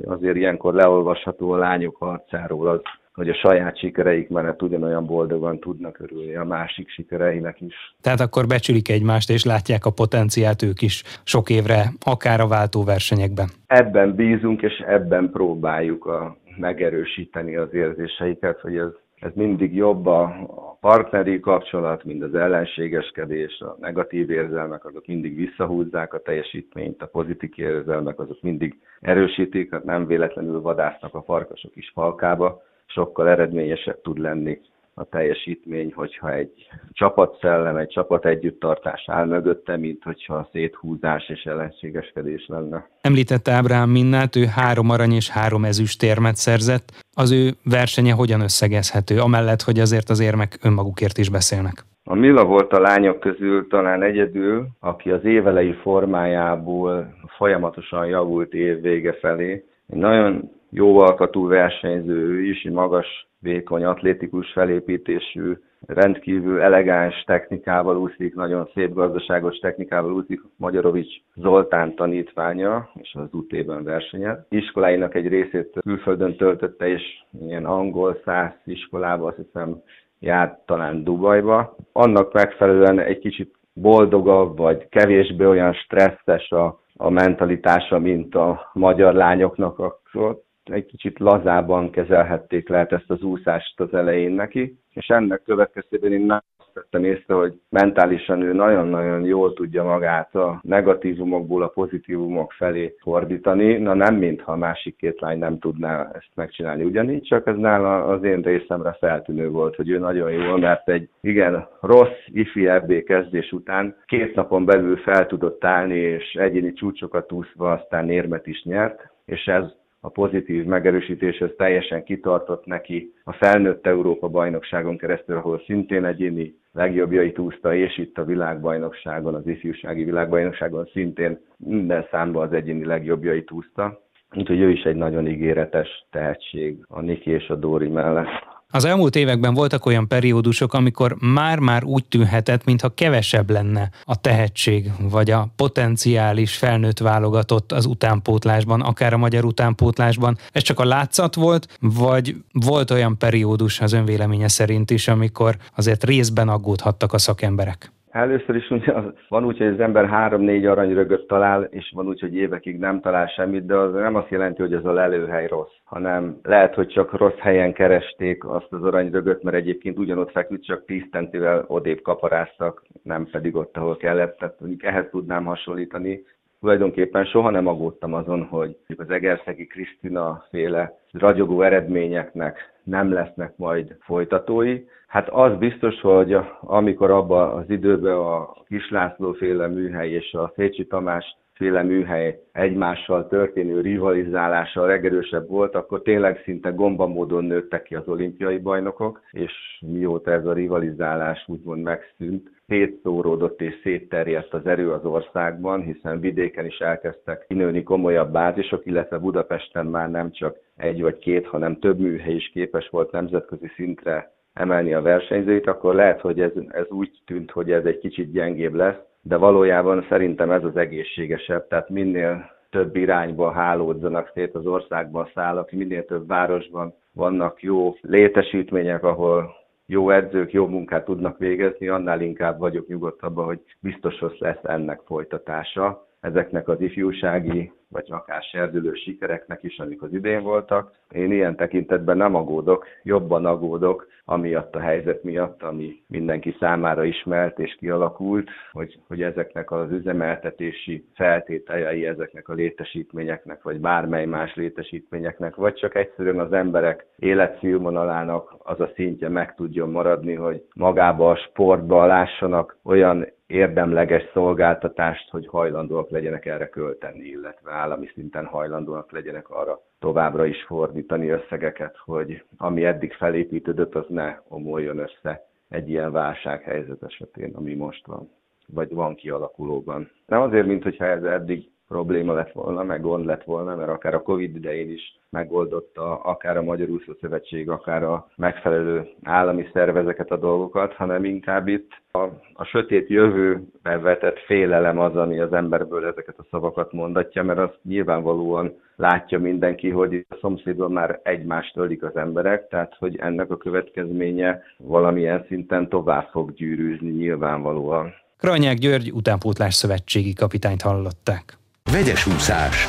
azért 0.05 0.37
ilyenkor 0.37 0.75
leolvasható 0.75 1.51
a 1.51 1.57
lányok 1.57 1.97
harcáról 1.97 2.69
az, 2.69 2.81
hogy 3.21 3.29
a 3.29 3.35
saját 3.35 3.79
sikereik 3.79 4.29
mellett 4.29 4.63
ugyanolyan 4.63 5.07
boldogan 5.07 5.59
tudnak 5.59 6.01
örülni 6.01 6.37
a 6.37 6.45
másik 6.45 6.89
sikereinek 6.91 7.61
is. 7.61 7.75
Tehát 8.01 8.21
akkor 8.21 8.47
becsülik 8.47 8.89
egymást, 8.89 9.31
és 9.31 9.45
látják 9.45 9.85
a 9.85 9.91
potenciált 9.91 10.63
ők 10.63 10.83
is 10.83 11.03
sok 11.25 11.51
évre, 11.51 11.83
akár 12.05 12.41
a 12.41 12.47
váltó 12.47 12.85
versenyekben. 12.85 13.49
Ebben 13.67 14.15
bízunk, 14.15 14.63
és 14.63 14.85
ebben 14.87 15.31
próbáljuk 15.31 16.07
a, 16.07 16.37
megerősíteni 16.57 17.57
az 17.57 17.75
érzéseiket, 17.75 18.61
hogy 18.61 18.77
ez, 18.77 18.91
ez 19.19 19.31
mindig 19.35 19.75
jobb 19.75 20.07
a 20.07 20.35
partneri 20.81 21.41
kapcsolat, 21.41 22.05
mint 22.05 22.23
az 22.23 22.35
ellenségeskedés, 22.35 23.61
a 23.61 23.77
negatív 23.81 24.31
érzelmek, 24.31 24.85
azok 24.85 25.07
mindig 25.07 25.37
visszahúzzák 25.37 26.15
a 26.15 26.23
teljesítményt, 26.23 27.03
a 27.03 27.07
pozitív 27.07 27.53
érzelmek, 27.57 28.19
azok 28.19 28.43
mindig 28.43 28.79
erősítik, 29.01 29.71
hát 29.71 29.85
nem 29.85 30.07
véletlenül 30.07 30.61
vadásznak 30.61 31.15
a 31.15 31.23
farkasok 31.23 31.77
is 31.77 31.91
falkába, 31.95 32.69
sokkal 32.93 33.29
eredményesebb 33.29 34.01
tud 34.03 34.19
lenni 34.19 34.61
a 34.95 35.05
teljesítmény, 35.05 35.93
hogyha 35.95 36.33
egy 36.33 36.51
csapatszellem, 36.93 37.77
egy 37.77 37.89
csapat 37.89 38.27
együtttartás 38.27 39.05
áll 39.07 39.27
mögötte, 39.27 39.77
mint 39.77 40.03
hogyha 40.03 40.35
a 40.35 40.49
széthúzás 40.53 41.29
és 41.29 41.43
ellenségeskedés 41.43 42.47
lenne. 42.47 42.89
Említette 43.01 43.53
Ábrahám 43.53 43.91
Minnát, 43.91 44.37
ő 44.37 44.45
három 44.45 44.91
arany 44.91 45.13
és 45.13 45.31
három 45.31 45.65
ezüstérmet 45.65 46.37
szerzett. 46.37 47.07
Az 47.15 47.33
ő 47.33 47.51
versenye 47.65 48.13
hogyan 48.13 48.41
összegezhető, 48.41 49.19
amellett, 49.19 49.63
hogy 49.63 49.79
azért 49.79 50.09
az 50.09 50.21
érmek 50.21 50.59
önmagukért 50.63 51.19
is 51.19 51.31
beszélnek? 51.31 51.85
A 52.05 52.15
Mila 52.15 52.45
volt 52.45 52.73
a 52.73 52.81
lányok 52.81 53.21
közül 53.21 53.67
talán 53.69 54.03
egyedül, 54.03 54.67
aki 54.81 55.11
az 55.11 55.25
évelei 55.25 55.73
formájából 55.73 57.15
folyamatosan 57.37 58.07
javult 58.07 58.53
év 58.53 58.81
vége 58.81 59.13
felé. 59.13 59.65
Egy 59.89 59.99
nagyon 59.99 60.51
jó 60.71 60.99
alkatú 60.99 61.49
versenyző, 61.49 62.43
is, 62.43 62.69
magas, 62.73 63.29
vékony, 63.39 63.85
atlétikus 63.85 64.53
felépítésű, 64.53 65.53
rendkívül 65.87 66.61
elegáns 66.61 67.23
technikával 67.27 67.97
úszik, 67.97 68.35
nagyon 68.35 68.69
szép 68.75 68.95
gazdaságos 68.95 69.59
technikával 69.59 70.13
úszik 70.13 70.41
Magyarovics 70.57 71.15
Zoltán 71.35 71.95
tanítványa, 71.95 72.91
és 72.95 73.15
az 73.15 73.29
UT-ben 73.33 73.85
versenyel. 73.85 74.47
Iskoláinak 74.49 75.15
egy 75.15 75.29
részét 75.29 75.79
külföldön 75.81 76.37
töltötte, 76.37 76.89
és 76.89 77.03
ilyen 77.41 77.65
angol 77.65 78.21
száz 78.25 78.53
iskolába, 78.65 79.27
azt 79.27 79.37
hiszem 79.37 79.83
járt 80.19 80.67
talán 80.67 81.05
Dubajba. 81.05 81.77
Annak 81.93 82.33
megfelelően 82.33 82.99
egy 82.99 83.19
kicsit 83.19 83.55
boldogabb, 83.73 84.57
vagy 84.57 84.89
kevésbé 84.89 85.45
olyan 85.45 85.73
stresszes 85.73 86.51
a, 86.51 86.81
a 86.97 87.11
mentalitása, 87.11 87.99
mint 87.99 88.35
a 88.35 88.71
magyar 88.73 89.15
lányoknak, 89.15 89.79
akkor 89.79 90.41
egy 90.65 90.87
kicsit 90.87 91.19
lazában 91.19 91.91
kezelhették 91.91 92.69
lehet 92.69 92.93
ezt 92.93 93.11
az 93.11 93.23
úszást 93.23 93.81
az 93.81 93.95
elején 93.95 94.33
neki, 94.33 94.79
és 94.93 95.07
ennek 95.09 95.43
következtében 95.43 96.13
én 96.13 96.31
azt 96.31 96.91
vettem 96.91 97.05
észre, 97.05 97.35
hogy 97.35 97.61
mentálisan 97.69 98.43
ő 98.43 98.53
nagyon-nagyon 98.53 99.25
jól 99.25 99.53
tudja 99.53 99.85
magát 99.85 100.35
a 100.35 100.61
negatívumokból 100.63 101.63
a 101.63 101.69
pozitívumok 101.69 102.53
felé 102.53 102.95
fordítani. 103.01 103.77
Na 103.77 103.95
nem, 103.95 104.15
mintha 104.15 104.53
a 104.53 104.57
másik 104.57 104.97
két 104.97 105.21
lány 105.21 105.39
nem 105.39 105.59
tudná 105.59 106.11
ezt 106.13 106.31
megcsinálni. 106.35 106.85
Ugyanígy, 106.85 107.23
csak 107.23 107.47
ez 107.47 107.57
nála 107.57 108.05
az 108.05 108.23
én 108.23 108.41
részemre 108.41 108.97
feltűnő 109.01 109.51
volt, 109.51 109.77
hogy 109.77 109.89
ő 109.89 109.99
nagyon 109.99 110.31
jól, 110.31 110.59
mert 110.59 110.89
egy 110.89 111.09
igen 111.21 111.67
rossz 111.81 112.27
ifi 112.27 112.69
ebbé 112.69 113.03
kezdés 113.03 113.53
után 113.53 113.97
két 114.07 114.35
napon 114.35 114.65
belül 114.65 114.97
fel 114.97 115.27
tudott 115.27 115.65
állni, 115.65 115.99
és 115.99 116.35
egyéni 116.35 116.73
csúcsokat 116.73 117.33
úszva 117.33 117.73
aztán 117.73 118.11
érmet 118.11 118.47
is 118.47 118.63
nyert, 118.63 119.11
és 119.25 119.45
ez 119.47 119.65
a 120.01 120.09
pozitív 120.09 120.65
megerősítéshez 120.65 121.51
teljesen 121.57 122.05
kitartott 122.05 122.65
neki 122.65 123.13
a 123.25 123.33
felnőtt 123.33 123.87
Európa 123.87 124.29
bajnokságon 124.29 124.97
keresztül, 124.99 125.37
ahol 125.37 125.63
szintén 125.67 126.05
egyéni 126.05 126.55
legjobbjait 126.73 127.39
úszta, 127.39 127.75
és 127.75 127.99
itt 127.99 128.19
a 128.19 128.25
világbajnokságon, 128.25 129.35
az 129.35 129.47
ifjúsági 129.47 130.05
világbajnokságon 130.05 130.87
szintén 130.93 131.41
minden 131.57 132.07
számban 132.11 132.47
az 132.47 132.53
egyéni 132.53 132.85
legjobbjait 132.85 133.51
úszta. 133.51 134.01
Úgyhogy 134.37 134.61
ő 134.61 134.71
is 134.71 134.83
egy 134.83 134.97
nagyon 134.97 135.27
ígéretes 135.29 136.07
tehetség 136.11 136.85
a 136.89 137.01
Niki 137.01 137.31
és 137.31 137.49
a 137.49 137.55
Dóri 137.55 137.89
mellett. 137.89 138.60
Az 138.73 138.85
elmúlt 138.85 139.17
években 139.17 139.55
voltak 139.55 139.87
olyan 139.87 140.09
periódusok, 140.09 140.75
amikor 140.75 141.17
már-már 141.19 141.85
úgy 141.85 142.05
tűnhetett, 142.05 142.65
mintha 142.65 142.89
kevesebb 142.89 143.51
lenne 143.51 143.91
a 144.05 144.21
tehetség, 144.21 144.93
vagy 144.99 145.31
a 145.31 145.49
potenciális 145.57 146.57
felnőtt 146.57 146.99
válogatott 146.99 147.73
az 147.73 147.87
utánpótlásban, 147.87 148.81
akár 148.81 149.13
a 149.13 149.19
magyar 149.19 149.45
utánpótlásban. 149.45 150.39
Ez 150.53 150.63
csak 150.63 150.81
a 150.81 150.85
látszat 150.85 151.35
volt, 151.35 151.79
vagy 151.81 152.37
volt 152.53 152.91
olyan 152.91 153.19
periódus 153.19 153.81
az 153.81 153.93
önvéleménye 153.93 154.49
szerint 154.49 154.91
is, 154.91 155.09
amikor 155.09 155.57
azért 155.77 156.05
részben 156.05 156.49
aggódhattak 156.49 157.13
a 157.13 157.19
szakemberek? 157.19 157.93
Először 158.11 158.57
is 158.57 158.71
ugye 158.71 158.93
van 159.29 159.45
úgy, 159.45 159.59
hogy 159.59 159.67
az 159.67 159.81
ember 159.81 160.07
három-négy 160.07 160.67
aranyrögöt 160.67 161.27
talál, 161.27 161.63
és 161.63 161.93
van 161.95 162.07
úgy, 162.07 162.21
hogy 162.21 162.35
évekig 162.35 162.79
nem 162.79 163.01
talál 163.01 163.27
semmit, 163.27 163.67
de 163.67 163.77
az 163.77 163.93
nem 163.93 164.15
azt 164.15 164.31
jelenti, 164.31 164.63
hogy 164.63 164.73
ez 164.73 164.85
a 164.85 164.93
lelőhely 164.93 165.47
rossz, 165.47 165.75
hanem 165.85 166.39
lehet, 166.43 166.75
hogy 166.75 166.89
csak 166.89 167.13
rossz 167.13 167.39
helyen 167.39 167.73
keresték 167.73 168.45
azt 168.45 168.73
az 168.73 168.83
aranyrögöt, 168.83 169.43
mert 169.43 169.57
egyébként 169.57 169.99
ugyanott 169.99 170.31
feküdt, 170.31 170.65
csak 170.65 170.85
10 170.85 171.03
centivel 171.11 171.65
odébb 171.67 172.01
kaparáztak, 172.01 172.83
nem 173.03 173.29
pedig 173.31 173.57
ott, 173.57 173.77
ahol 173.77 173.97
kellett. 173.97 174.39
Tehát 174.39 174.59
ehhez 174.79 175.07
tudnám 175.11 175.45
hasonlítani. 175.45 176.23
Tulajdonképpen 176.61 177.25
soha 177.25 177.51
nem 177.51 177.67
aggódtam 177.67 178.15
azon, 178.15 178.43
hogy 178.43 178.77
az 178.97 179.11
Egerszegi 179.11 179.67
Krisztina 179.67 180.45
féle 180.51 180.99
ragyogó 181.13 181.63
eredményeknek 181.63 182.73
nem 182.83 183.13
lesznek 183.13 183.57
majd 183.57 183.97
folytatói. 184.01 184.85
Hát 185.11 185.29
az 185.29 185.57
biztos, 185.59 186.01
hogy 186.01 186.37
amikor 186.61 187.11
abban 187.11 187.59
az 187.59 187.71
időben 187.71 188.17
a 188.17 188.53
Kislászló 188.67 189.33
féle 189.33 189.67
műhely 189.67 190.11
és 190.11 190.33
a 190.33 190.53
Szécsi 190.57 190.87
Tamás 190.87 191.37
féle 191.53 191.83
műhely 191.83 192.39
egymással 192.53 193.29
történő 193.29 193.81
rivalizálása 193.81 194.85
legerősebb 194.85 195.49
volt, 195.49 195.75
akkor 195.75 196.03
tényleg 196.03 196.41
szinte 196.45 196.71
gomba 196.71 197.07
módon 197.07 197.45
nőttek 197.45 197.83
ki 197.83 197.95
az 197.95 198.09
olimpiai 198.09 198.59
bajnokok, 198.59 199.21
és 199.31 199.53
mióta 199.81 200.31
ez 200.31 200.47
a 200.47 200.53
rivalizálás 200.53 201.45
úgymond 201.47 201.83
megszűnt, 201.83 202.51
szétszóródott 202.67 203.61
és 203.61 203.75
szétterjedt 203.83 204.55
az 204.55 204.67
erő 204.67 204.93
az 204.93 205.05
országban, 205.05 205.83
hiszen 205.83 206.21
vidéken 206.21 206.67
is 206.67 206.79
elkezdtek 206.79 207.45
kinőni 207.49 207.83
komolyabb 207.83 208.33
bázisok, 208.33 208.87
illetve 208.87 209.19
Budapesten 209.19 209.87
már 209.87 210.11
nem 210.11 210.31
csak 210.31 210.57
egy 210.77 211.01
vagy 211.03 211.19
két, 211.19 211.47
hanem 211.47 211.79
több 211.79 211.99
műhely 211.99 212.35
is 212.35 212.51
képes 212.53 212.89
volt 212.89 213.13
nemzetközi 213.13 213.71
szintre 213.77 214.39
emelni 214.55 214.95
a 214.95 215.03
versenyzőit, 215.03 215.67
akkor 215.67 215.95
lehet, 215.95 216.21
hogy 216.21 216.41
ez, 216.41 216.51
ez 216.69 216.87
úgy 216.89 217.11
tűnt, 217.27 217.51
hogy 217.51 217.73
ez 217.73 217.85
egy 217.85 217.99
kicsit 217.99 218.33
gyengébb 218.33 218.75
lesz, 218.75 218.99
de 219.23 219.37
valójában 219.37 220.07
szerintem 220.09 220.51
ez 220.51 220.65
az 220.65 220.77
egészségesebb, 220.77 221.67
tehát 221.69 221.89
minél 221.89 222.51
több 222.71 222.97
irányba 222.97 223.53
hálódzanak 223.53 224.31
szét 224.35 224.55
az 224.55 224.67
országban 224.67 225.31
szállak, 225.35 225.71
minél 225.71 226.05
több 226.05 226.27
városban 226.27 226.95
vannak 227.13 227.63
jó 227.63 227.97
létesítmények, 228.01 229.05
ahol 229.05 229.55
jó 229.87 230.11
edzők 230.11 230.53
jó 230.53 230.67
munkát 230.67 231.05
tudnak 231.05 231.39
végezni, 231.39 231.89
annál 231.89 232.21
inkább 232.21 232.59
vagyok 232.59 232.89
nyugodtabb, 232.89 233.37
hogy 233.37 233.61
biztos 233.81 234.15
lesz 234.39 234.63
ennek 234.63 235.01
folytatása 235.05 236.07
ezeknek 236.21 236.69
az 236.69 236.81
ifjúsági 236.81 237.73
vagy 237.89 238.07
akár 238.09 238.43
serdülő 238.43 238.95
sikereknek 238.95 239.63
is, 239.63 239.79
amik 239.79 240.03
az 240.03 240.13
idén 240.13 240.43
voltak. 240.43 240.95
Én 241.11 241.33
ilyen 241.33 241.57
tekintetben 241.57 242.17
nem 242.17 242.35
agódok, 242.35 242.87
jobban 243.03 243.47
agódok, 243.47 244.07
amiatt 244.25 244.75
a 244.75 244.81
helyzet 244.81 245.23
miatt, 245.23 245.63
ami 245.63 246.03
mindenki 246.07 246.57
számára 246.59 247.05
ismert 247.05 247.59
és 247.59 247.77
kialakult, 247.79 248.51
hogy, 248.73 248.99
hogy 249.09 249.23
ezeknek 249.23 249.71
az 249.71 249.91
üzemeltetési 249.91 251.05
feltételei 251.15 252.07
ezeknek 252.07 252.49
a 252.49 252.53
létesítményeknek, 252.53 253.63
vagy 253.63 253.81
bármely 253.81 254.27
más 254.27 254.55
létesítményeknek, 254.55 255.55
vagy 255.55 255.75
csak 255.75 255.95
egyszerűen 255.95 256.41
az 256.41 256.53
emberek 256.53 257.07
életszínvonalának 257.17 258.55
az 258.59 258.81
a 258.81 258.91
szintje 258.95 259.29
meg 259.29 259.55
tudjon 259.55 259.91
maradni, 259.91 260.35
hogy 260.35 260.65
magába 260.75 261.31
a 261.31 261.37
sportba 261.37 262.07
lássanak 262.07 262.77
olyan 262.85 263.27
érdemleges 263.47 264.23
szolgáltatást, 264.33 265.31
hogy 265.31 265.47
hajlandóak 265.47 266.11
legyenek 266.11 266.47
erre 266.47 266.69
költeni, 266.69 267.25
illetve 267.25 267.73
állami 267.73 268.11
szinten 268.15 268.45
hajlandóak 268.45 269.13
legyenek 269.13 269.49
arra 269.49 269.81
továbbra 270.01 270.45
is 270.47 270.65
fordítani 270.65 271.29
összegeket, 271.29 271.97
hogy 271.97 272.45
ami 272.57 272.85
eddig 272.85 273.13
felépítődött, 273.13 273.95
az 273.95 274.07
ne 274.09 274.39
omoljon 274.49 274.99
össze 274.99 275.49
egy 275.69 275.89
ilyen 275.89 276.13
válsághelyzet 276.13 277.03
esetén, 277.03 277.55
ami 277.55 277.75
most 277.75 278.07
van, 278.07 278.31
vagy 278.67 278.95
van 278.95 279.15
kialakulóban. 279.15 280.11
Nem 280.27 280.41
azért, 280.41 280.67
mint 280.67 280.83
hogyha 280.83 281.05
ez 281.05 281.23
eddig 281.23 281.71
probléma 281.91 282.33
lett 282.33 282.53
volna, 282.53 282.83
meg 282.83 283.01
gond 283.01 283.25
lett 283.25 283.45
volna, 283.45 283.77
mert 283.77 283.91
akár 283.91 284.15
a 284.15 284.23
Covid 284.23 284.57
idején 284.57 284.91
is 284.91 285.19
megoldotta 285.31 286.17
akár 286.17 286.57
a 286.57 286.63
Magyar 286.63 286.89
Úszó 286.89 287.13
Szövetség, 287.21 287.71
akár 287.71 288.03
a 288.03 288.29
megfelelő 288.37 289.09
állami 289.23 289.69
szervezeket 289.73 290.31
a 290.31 290.37
dolgokat, 290.37 290.93
hanem 290.93 291.25
inkább 291.25 291.69
itt 291.69 291.91
a, 292.13 292.19
a 292.53 292.65
sötét 292.65 293.09
jövőbe 293.09 293.99
vetett 293.99 294.39
félelem 294.39 294.99
az, 294.99 295.17
ami 295.17 295.41
az 295.41 295.53
emberből 295.53 296.07
ezeket 296.07 296.39
a 296.39 296.47
szavakat 296.51 296.93
mondatja, 296.93 297.43
mert 297.43 297.59
azt 297.59 297.79
nyilvánvalóan 297.83 298.75
látja 298.97 299.39
mindenki, 299.39 299.91
hogy 299.91 300.27
a 300.29 300.37
szomszédban 300.41 300.93
már 300.93 301.21
egymást 301.23 301.77
ölik 301.77 302.03
az 302.03 302.17
emberek, 302.17 302.69
tehát 302.69 302.97
hogy 302.99 303.17
ennek 303.17 303.51
a 303.51 303.57
következménye 303.57 304.63
valamilyen 304.77 305.45
szinten 305.49 305.89
tovább 305.89 306.29
fog 306.31 306.55
gyűrűzni 306.55 307.11
nyilvánvalóan. 307.11 308.15
Kranyák 308.39 308.77
György 308.77 309.13
utánpótlás 309.13 309.75
szövetségi 309.75 310.33
kapitányt 310.33 310.83
hallották. 310.83 311.59
Vegyes 311.93 312.27
úszás. 312.27 312.89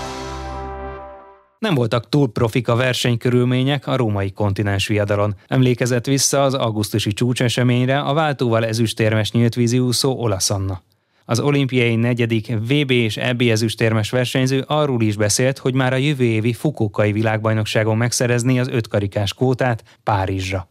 Nem 1.60 1.74
voltak 1.74 2.10
túl 2.10 2.32
profik 2.32 2.68
a 2.68 2.76
versenykörülmények 2.76 3.88
a 3.88 3.96
római 3.96 4.32
kontinens 4.32 4.88
viadalon. 4.88 5.36
Emlékezett 5.48 6.06
vissza 6.06 6.44
az 6.44 6.54
augusztusi 6.54 7.12
csúcseseményre 7.14 8.00
a 8.00 8.14
váltóval 8.14 8.66
ezüstérmes 8.66 9.32
nyíltvízi 9.32 9.80
úszó 9.80 10.20
Olaszanna. 10.20 10.82
Az 11.26 11.40
olimpiai 11.40 11.96
negyedik 11.96 12.58
VB 12.58 12.92
és 12.92 13.18
EB 13.18 13.42
ezüstérmes 13.42 14.10
versenyző 14.10 14.64
arról 14.68 15.02
is 15.02 15.16
beszélt, 15.16 15.58
hogy 15.58 15.74
már 15.74 15.94
a 15.94 15.98
jövő 15.98 16.24
évi 16.24 16.54
Fukuokai 16.54 17.12
világbajnokságon 17.12 17.98
megszerezni 17.98 18.60
az 18.60 18.68
ötkarikás 18.68 19.34
kvótát 19.34 19.84
Párizsra. 20.04 20.70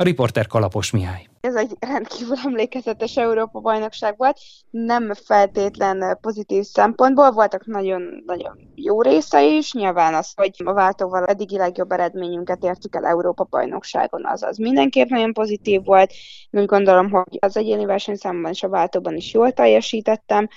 A 0.00 0.02
riporter 0.02 0.46
Kalapos 0.46 0.90
Mihály. 0.90 1.26
Ez 1.40 1.54
egy 1.54 1.76
rendkívül 1.78 2.36
emlékezetes 2.44 3.16
Európa-bajnokság 3.16 4.14
volt, 4.16 4.38
nem 4.70 5.12
feltétlen 5.14 6.18
pozitív 6.20 6.64
szempontból, 6.64 7.30
voltak 7.30 7.66
nagyon-nagyon 7.66 8.58
jó 8.74 9.02
része 9.02 9.44
is, 9.44 9.72
nyilván 9.72 10.14
az, 10.14 10.32
hogy 10.36 10.54
a 10.64 10.72
váltóval 10.72 11.24
eddigi 11.24 11.56
legjobb 11.56 11.90
eredményünket 11.92 12.64
értük 12.64 12.94
el 12.94 13.04
Európa-bajnokságon, 13.04 14.26
az 14.26 14.42
az 14.42 14.56
mindenképp 14.56 15.08
nagyon 15.08 15.32
pozitív 15.32 15.84
volt. 15.84 16.12
Úgy 16.50 16.66
gondolom, 16.66 17.10
hogy 17.10 17.38
az 17.40 17.56
egyéni 17.56 17.84
versenyszámban 17.84 18.50
és 18.50 18.62
a 18.62 18.68
váltóban 18.68 19.16
is 19.16 19.32
jól 19.32 19.52
teljesítettem, 19.52 20.48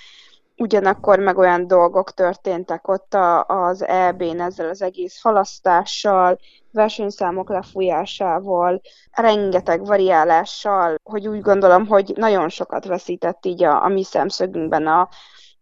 ugyanakkor 0.56 1.18
meg 1.18 1.38
olyan 1.38 1.66
dolgok 1.66 2.12
történtek 2.12 2.88
ott 2.88 3.14
a, 3.14 3.44
az 3.44 3.84
EB-n 3.86 4.40
ezzel 4.40 4.68
az 4.68 4.82
egész 4.82 5.20
halasztással, 5.22 6.38
versenyszámok 6.72 7.48
lefújásával, 7.48 8.80
rengeteg 9.12 9.86
variálással, 9.86 10.94
hogy 11.02 11.28
úgy 11.28 11.40
gondolom, 11.40 11.86
hogy 11.86 12.12
nagyon 12.16 12.48
sokat 12.48 12.84
veszített 12.84 13.46
így 13.46 13.64
a, 13.64 13.84
a 13.84 13.88
mi 13.88 14.04
szemszögünkben 14.04 14.86
a, 14.86 15.08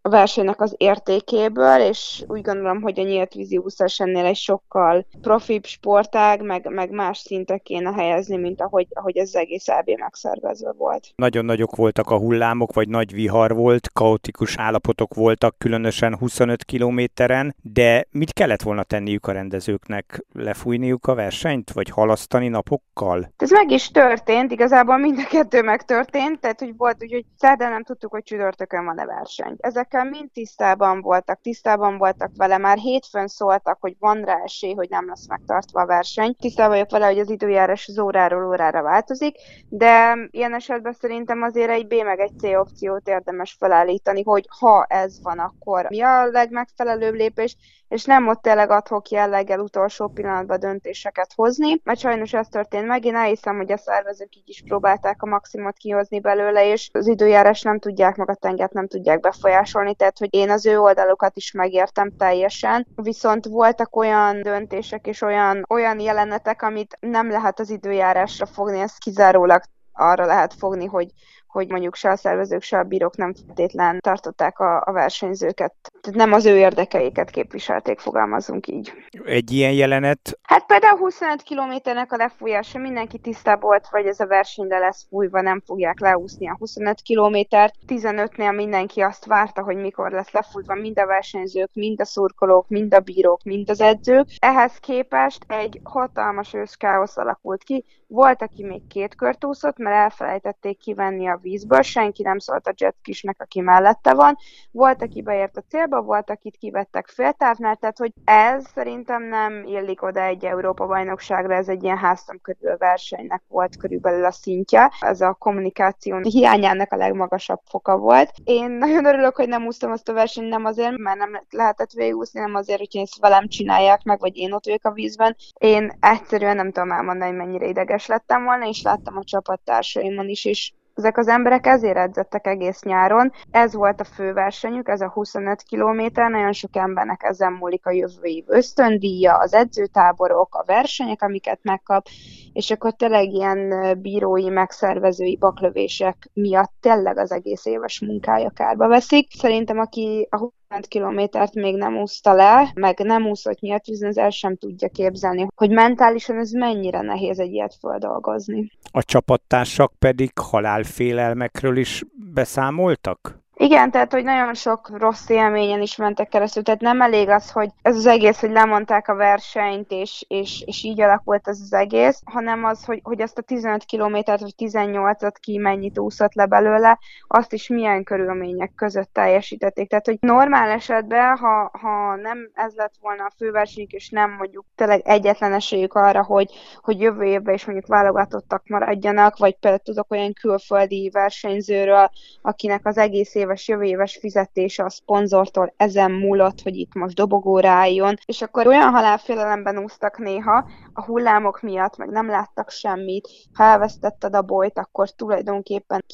a 0.03 0.09
versenynek 0.09 0.61
az 0.61 0.75
értékéből, 0.77 1.81
és 1.81 2.25
úgy 2.27 2.41
gondolom, 2.41 2.81
hogy 2.81 3.01
a 3.01 3.03
nyílt 3.03 3.33
vízi 3.35 3.57
úszás 3.57 4.01
ennél 4.01 4.25
egy 4.25 4.37
sokkal 4.37 5.07
profibb 5.21 5.65
sportág, 5.65 6.43
meg, 6.43 6.69
meg 6.69 6.91
más 6.91 7.19
szintre 7.19 7.59
kéne 7.59 7.93
helyezni, 7.93 8.37
mint 8.37 8.61
ahogy, 8.61 8.87
ahogy 8.91 9.17
ez 9.17 9.35
egész 9.35 9.69
EB 9.69 9.91
megszervezve 9.99 10.73
volt. 10.73 11.09
Nagyon 11.15 11.45
nagyok 11.45 11.77
voltak 11.77 12.11
a 12.11 12.19
hullámok, 12.19 12.75
vagy 12.75 12.89
nagy 12.89 13.13
vihar 13.13 13.55
volt, 13.55 13.89
kaotikus 13.93 14.59
állapotok 14.59 15.15
voltak, 15.15 15.59
különösen 15.59 16.17
25 16.17 16.65
kilométeren, 16.65 17.55
de 17.63 18.07
mit 18.11 18.33
kellett 18.33 18.63
volna 18.63 18.83
tenniük 18.83 19.27
a 19.27 19.33
rendezőknek? 19.33 20.25
Lefújniuk 20.33 21.07
a 21.07 21.15
versenyt, 21.15 21.73
vagy 21.73 21.89
halasztani 21.89 22.49
napokkal? 22.49 23.33
Ez 23.37 23.51
meg 23.51 23.71
is 23.71 23.91
történt, 23.91 24.53
igazából 24.53 24.97
mind 24.97 25.19
a 25.19 25.29
kettő 25.29 25.63
megtörtént, 25.63 26.41
tehát 26.41 26.61
hogy 26.61 26.77
volt 26.77 26.97
úgy, 27.03 27.13
hogy 27.13 27.25
szerdán 27.37 27.71
nem 27.71 27.85
tudtuk, 27.85 28.11
hogy 28.11 28.23
csütörtökön 28.23 28.85
van 28.85 28.99
a 28.99 29.07
verseny. 29.07 29.55
Ezekkel 29.93 30.11
mind 30.11 30.31
tisztában 30.33 31.01
voltak, 31.01 31.41
tisztában 31.41 31.99
voltak 31.99 32.31
vele, 32.37 32.59
már 32.59 32.79
hétfőn 32.79 33.27
szóltak, 33.27 33.77
hogy 33.81 33.97
van 33.99 34.23
rá 34.23 34.41
esély, 34.45 34.75
hogy 34.75 34.89
nem 34.89 35.09
lesz 35.09 35.29
megtartva 35.29 35.81
a 35.81 35.87
verseny. 35.87 36.37
Tisztában 36.39 36.71
vagyok 36.71 36.91
vele, 36.91 37.07
hogy 37.07 37.19
az 37.19 37.31
időjárás 37.31 37.89
az 37.89 37.99
óráról 37.99 38.47
órára 38.47 38.83
változik, 38.83 39.37
de 39.69 40.19
ilyen 40.31 40.55
esetben 40.55 40.93
szerintem 40.93 41.43
azért 41.43 41.71
egy 41.71 41.87
B 41.87 41.95
meg 42.05 42.21
egy 42.21 42.39
C 42.39 42.43
opciót 42.43 43.09
érdemes 43.09 43.57
felállítani, 43.59 44.23
hogy 44.23 44.47
ha 44.59 44.85
ez 44.89 45.23
van, 45.23 45.39
akkor 45.39 45.87
mi 45.89 46.01
a 46.01 46.27
legmegfelelőbb 46.27 47.15
lépés, 47.15 47.57
és 47.93 48.05
nem 48.05 48.29
ott 48.29 48.43
tényleg 48.43 48.71
adhok 48.71 49.09
jelleggel 49.09 49.61
utolsó 49.61 50.09
pillanatban 50.09 50.61
döntéseket 50.61 51.33
hozni, 51.35 51.81
mert 51.85 51.99
sajnos 51.99 52.33
ez 52.33 52.49
történt 52.49 52.87
meg. 52.87 53.05
Én 53.05 53.15
elhiszem, 53.15 53.57
hogy 53.57 53.73
a 53.73 53.77
szervezők 53.77 54.37
így 54.37 54.49
is 54.49 54.63
próbálták 54.67 55.23
a 55.23 55.27
maximumot 55.27 55.77
kihozni 55.77 56.21
belőle, 56.21 56.71
és 56.71 56.91
az 56.93 57.07
időjárás 57.07 57.63
nem 57.63 57.79
tudják, 57.79 58.17
meg 58.17 58.31
a 58.31 58.35
tengert 58.35 58.73
nem 58.73 58.87
tudják 58.87 59.21
befolyásolni, 59.21 59.95
tehát 59.95 60.19
hogy 60.19 60.29
én 60.35 60.51
az 60.51 60.67
ő 60.67 60.79
oldalukat 60.79 61.37
is 61.37 61.53
megértem 61.53 62.17
teljesen, 62.17 62.87
viszont 62.95 63.47
voltak 63.47 63.97
olyan 63.97 64.43
döntések 64.43 65.07
és 65.07 65.23
olyan, 65.23 65.65
olyan 65.69 66.01
jelenetek, 66.01 66.63
amit 66.63 66.97
nem 67.01 67.31
lehet 67.31 67.61
az 67.61 67.71
időjárásra 67.71 68.47
fogni, 68.47 68.81
ez 68.81 68.97
kizárólag 68.97 69.63
arra 69.93 70.27
lehet 70.27 70.55
fogni, 70.55 70.87
hogy 70.87 71.07
hogy 71.53 71.69
mondjuk 71.69 71.95
se 71.95 72.11
a 72.11 72.17
szervezők, 72.17 72.63
se 72.63 72.79
a 72.79 72.83
bírók 72.83 73.17
nem 73.17 73.35
feltétlen 73.47 74.01
tartották 74.01 74.59
a, 74.59 74.83
a 74.87 74.93
versenyzőket. 74.93 75.75
Tehát 76.01 76.19
nem 76.19 76.33
az 76.33 76.47
ő 76.47 76.57
érdekeiket 76.57 77.31
képviselték, 77.31 77.99
fogalmazunk 77.99 78.67
így. 78.67 78.93
Egy 79.25 79.51
ilyen 79.51 79.73
jelenet? 79.73 80.39
Hát 80.43 80.67
például 80.67 80.99
25 80.99 81.43
kilométernek 81.43 82.13
a 82.13 82.17
lefújása, 82.17 82.79
mindenki 82.79 83.19
tisztában 83.19 83.71
volt, 83.73 83.89
vagy 83.91 84.07
ez 84.07 84.21
a 84.21 84.27
verseny 84.27 84.67
le 84.67 84.79
lesz 84.79 85.07
fújva, 85.09 85.41
nem 85.41 85.63
fogják 85.67 86.01
leúszni 86.01 86.49
a 86.49 86.57
25 86.59 87.01
kilométert. 87.01 87.75
15-nél 87.89 88.55
mindenki 88.55 89.01
azt 89.01 89.25
várta, 89.25 89.63
hogy 89.63 89.77
mikor 89.77 90.11
lesz 90.11 90.31
lefújva 90.31 90.75
mind 90.75 90.99
a 90.99 91.07
versenyzők, 91.07 91.71
mind 91.73 92.01
a 92.01 92.05
szurkolók, 92.05 92.69
mind 92.69 92.95
a 92.95 93.01
bírók, 93.01 93.43
mind 93.43 93.71
az 93.71 93.81
edzők. 93.81 94.27
Ehhez 94.39 94.77
képest 94.77 95.45
egy 95.49 95.81
hatalmas 95.83 96.55
őszkáosz 96.55 97.17
alakult 97.17 97.63
ki. 97.63 97.85
Volt, 98.07 98.43
aki 98.43 98.65
még 98.65 98.87
két 98.87 99.15
kört 99.15 99.45
úszott, 99.45 99.79
mert 99.79 99.97
elfelejtették 99.97 100.79
kivenni 100.79 101.29
a 101.29 101.41
vízből, 101.43 101.83
senki 101.83 102.23
nem 102.23 102.39
szólt 102.39 102.67
a 102.67 102.75
jetkisnek, 102.77 103.37
aki 103.41 103.61
mellette 103.61 104.15
van. 104.15 104.37
Volt, 104.71 105.03
aki 105.03 105.23
beért 105.23 105.57
a 105.57 105.65
célba, 105.69 106.01
volt, 106.03 106.31
akit 106.31 106.57
kivettek 106.57 107.07
féltávnál, 107.07 107.77
tehát 107.77 107.99
hogy 107.99 108.13
ez 108.25 108.65
szerintem 108.75 109.23
nem 109.23 109.65
illik 109.65 110.03
oda 110.03 110.23
egy 110.23 110.45
Európa-bajnokságra, 110.45 111.55
ez 111.55 111.69
egy 111.69 111.83
ilyen 111.83 111.99
háztam 111.99 112.41
körül 112.41 112.77
versenynek 112.77 113.43
volt 113.49 113.77
körülbelül 113.77 114.25
a 114.25 114.31
szintje. 114.31 114.93
Ez 115.01 115.21
a 115.21 115.33
kommunikáció 115.33 116.19
hiányának 116.19 116.93
a 116.93 116.97
legmagasabb 116.97 117.61
foka 117.65 117.97
volt. 117.97 118.31
Én 118.45 118.71
nagyon 118.71 119.05
örülök, 119.05 119.37
hogy 119.37 119.49
nem 119.49 119.67
úsztam 119.67 119.91
azt 119.91 120.09
a 120.09 120.13
versenyt, 120.13 120.49
nem 120.49 120.65
azért, 120.65 120.97
mert 120.97 121.19
nem 121.19 121.43
lehetett 121.51 121.91
végigúszni, 121.91 122.41
nem 122.41 122.55
azért, 122.55 122.79
hogy 122.79 122.97
ezt 122.97 123.21
velem 123.21 123.49
csinálják 123.49 124.03
meg, 124.03 124.21
vagy 124.21 124.37
én 124.37 124.53
ott 124.53 124.65
vagyok 124.65 124.85
a 124.85 124.93
vízben. 124.93 125.37
Én 125.59 125.93
egyszerűen 126.01 126.57
nem 126.57 126.73
tudom 126.73 126.93
elmondani, 126.93 127.37
mennyire 127.37 127.67
ideges 127.67 128.07
lettem 128.07 128.45
volna, 128.45 128.69
és 128.69 128.83
láttam 128.83 129.17
a 129.17 129.25
csapattársaimon 129.25 130.29
is, 130.29 130.45
és 130.45 130.73
ezek 130.95 131.19
az 131.19 131.29
emberek 131.29 131.67
ezért 131.67 131.97
edzettek 131.97 132.47
egész 132.47 132.83
nyáron. 132.83 133.33
Ez 133.51 133.75
volt 133.75 134.01
a 134.01 134.05
fő 134.05 134.33
versenyük, 134.33 134.89
ez 134.89 135.01
a 135.01 135.09
25 135.09 135.63
kilométer, 135.63 136.31
nagyon 136.31 136.53
sok 136.53 136.77
embernek 136.77 137.23
ezen 137.23 137.53
múlik 137.53 137.87
a 137.87 137.91
jövő 137.91 138.23
év 138.23 138.45
ösztöndíja, 138.47 139.37
az 139.37 139.55
edzőtáborok, 139.55 140.55
a 140.55 140.65
versenyek, 140.67 141.23
amiket 141.23 141.59
megkap, 141.63 142.07
és 142.53 142.71
akkor 142.71 142.93
tényleg 142.93 143.33
ilyen 143.33 143.99
bírói, 144.01 144.49
megszervezői 144.49 145.37
baklövések 145.37 146.31
miatt 146.33 146.73
tényleg 146.81 147.19
az 147.19 147.33
egész 147.33 147.65
éves 147.65 148.01
munkája 148.01 148.51
kárba 148.51 148.89
veszik. 148.89 149.31
Szerintem 149.31 149.79
aki 149.79 150.29
a 150.31 150.62
kilométert 150.81 151.55
még 151.55 151.77
nem 151.77 151.97
úszta 151.97 152.33
le, 152.33 152.71
meg 152.75 152.99
nem 152.99 153.27
úszott 153.27 153.61
nyílt 153.61 153.85
vízen, 153.85 154.09
az 154.09 154.19
el 154.19 154.31
sem 154.31 154.57
tudja 154.57 154.89
képzelni, 154.89 155.47
hogy 155.55 155.71
mentálisan 155.71 156.39
ez 156.39 156.51
mennyire 156.51 157.01
nehéz 157.01 157.39
egy 157.39 157.53
ilyet 157.53 157.77
földolgozni. 157.81 158.71
A 158.91 159.03
csapattársak 159.03 159.93
pedig 159.99 160.31
halálfélelmekről 160.39 161.77
is 161.77 162.05
beszámoltak? 162.35 163.42
Igen, 163.57 163.91
tehát, 163.91 164.13
hogy 164.13 164.25
nagyon 164.25 164.55
sok 164.55 164.99
rossz 164.99 165.29
élményen 165.29 165.83
is 165.83 165.97
mentek 165.97 166.29
keresztül, 166.29 166.63
tehát 166.63 166.81
nem 166.81 167.01
elég 167.01 167.29
az, 167.29 167.51
hogy 167.51 167.69
ez 167.83 167.97
az 167.97 168.07
egész, 168.07 168.41
hogy 168.41 168.51
lemondták 168.51 169.09
a 169.09 169.15
versenyt, 169.15 169.91
és, 169.91 170.25
és, 170.29 170.63
és 170.67 170.83
így 170.83 171.01
alakult 171.01 171.49
ez 171.49 171.61
az 171.61 171.73
egész, 171.73 172.21
hanem 172.25 172.65
az, 172.65 172.85
hogy, 172.85 173.01
hogy 173.03 173.21
ezt 173.21 173.39
a 173.39 173.43
15 173.43 173.85
kilométert, 173.85 174.41
vagy 174.41 174.55
18-at 174.59 175.35
ki 175.41 175.59
mennyit 175.59 175.99
úszott 175.99 176.35
le 176.35 176.47
belőle, 176.47 176.99
azt 177.29 177.53
is 177.53 177.69
milyen 177.69 178.05
körülmények 178.05 178.73
között 178.75 179.11
teljesítették. 179.13 179.89
Tehát, 179.89 180.07
hogy 180.07 180.19
normál 180.21 180.71
esetben, 180.71 181.37
ha, 181.37 181.71
ha 181.79 182.17
nem 182.17 182.51
ez 182.55 182.75
lett 182.75 182.95
volna 183.01 183.25
a 183.25 183.33
főversenyük, 183.37 183.91
és 183.91 184.11
nem 184.11 184.31
mondjuk 184.31 184.65
tényleg 184.75 185.01
egyetlen 185.05 185.53
esélyük 185.53 185.95
arra, 185.95 186.23
hogy, 186.23 186.51
hogy 186.81 187.01
jövő 187.01 187.25
évben 187.25 187.55
is 187.55 187.65
mondjuk 187.65 187.89
válogatottak 187.89 188.63
maradjanak, 188.67 189.37
vagy 189.37 189.57
például 189.57 189.83
tudok 189.83 190.11
olyan 190.11 190.33
külföldi 190.33 191.11
versenyzőről, 191.13 192.11
akinek 192.43 192.87
az 192.87 192.99
egész 192.99 193.35
éves, 193.43 193.69
jövő 193.69 193.83
éves 193.83 194.19
fizetése 194.21 194.85
a 194.85 194.91
szponzortól 194.91 195.75
ezen 195.77 196.11
múlott, 196.11 196.63
hogy 196.63 196.77
itt 196.77 196.95
most 196.95 197.15
dobogóra 197.15 197.69
álljon, 197.69 198.15
és 198.25 198.43
akkor 198.43 198.67
olyan 198.67 198.91
halálfélelemben 198.91 199.79
úsztak 199.79 200.19
néha 200.19 200.69
a 200.93 201.05
hullámok 201.05 201.61
miatt, 201.63 201.97
meg 201.97 202.09
nem 202.09 202.29
láttak 202.29 202.71
semmit, 202.71 203.29
ha 203.55 203.65
elvesztetted 203.65 204.35
a 204.35 204.43
bolyt, 204.43 204.79
akkor 204.79 205.11
tulajdonképpen 205.11 206.05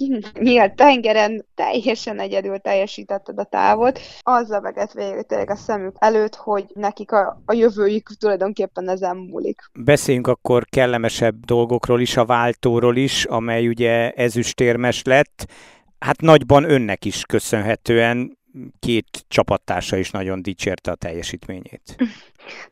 nyílt 0.40 0.74
tengeren 0.74 1.46
teljesen 1.54 2.20
egyedül 2.20 2.58
teljesítetted 2.58 3.38
a 3.38 3.44
távot, 3.44 4.00
azzal 4.20 4.60
veget 4.60 4.92
tényleg 5.26 5.50
a 5.50 5.56
szemük 5.56 5.96
előtt, 5.98 6.34
hogy 6.34 6.64
nekik 6.74 7.12
a, 7.12 7.42
a 7.46 7.52
jövőjük 7.52 8.08
tulajdonképpen 8.18 8.88
ezen 8.88 9.16
múlik. 9.16 9.62
Beszéljünk 9.84 10.26
akkor 10.26 10.64
kellemesebb 10.64 11.44
dolgokról 11.44 12.00
is, 12.00 12.16
a 12.16 12.24
váltóról 12.24 12.96
is, 12.96 13.24
amely 13.24 13.68
ugye 13.68 14.10
ezüstérmes 14.10 15.02
lett 15.02 15.46
hát 15.98 16.20
nagyban 16.20 16.70
önnek 16.70 17.04
is 17.04 17.24
köszönhetően 17.24 18.38
két 18.78 19.24
csapattársa 19.28 19.96
is 19.96 20.10
nagyon 20.10 20.42
dicsérte 20.42 20.90
a 20.90 20.94
teljesítményét. 20.94 21.96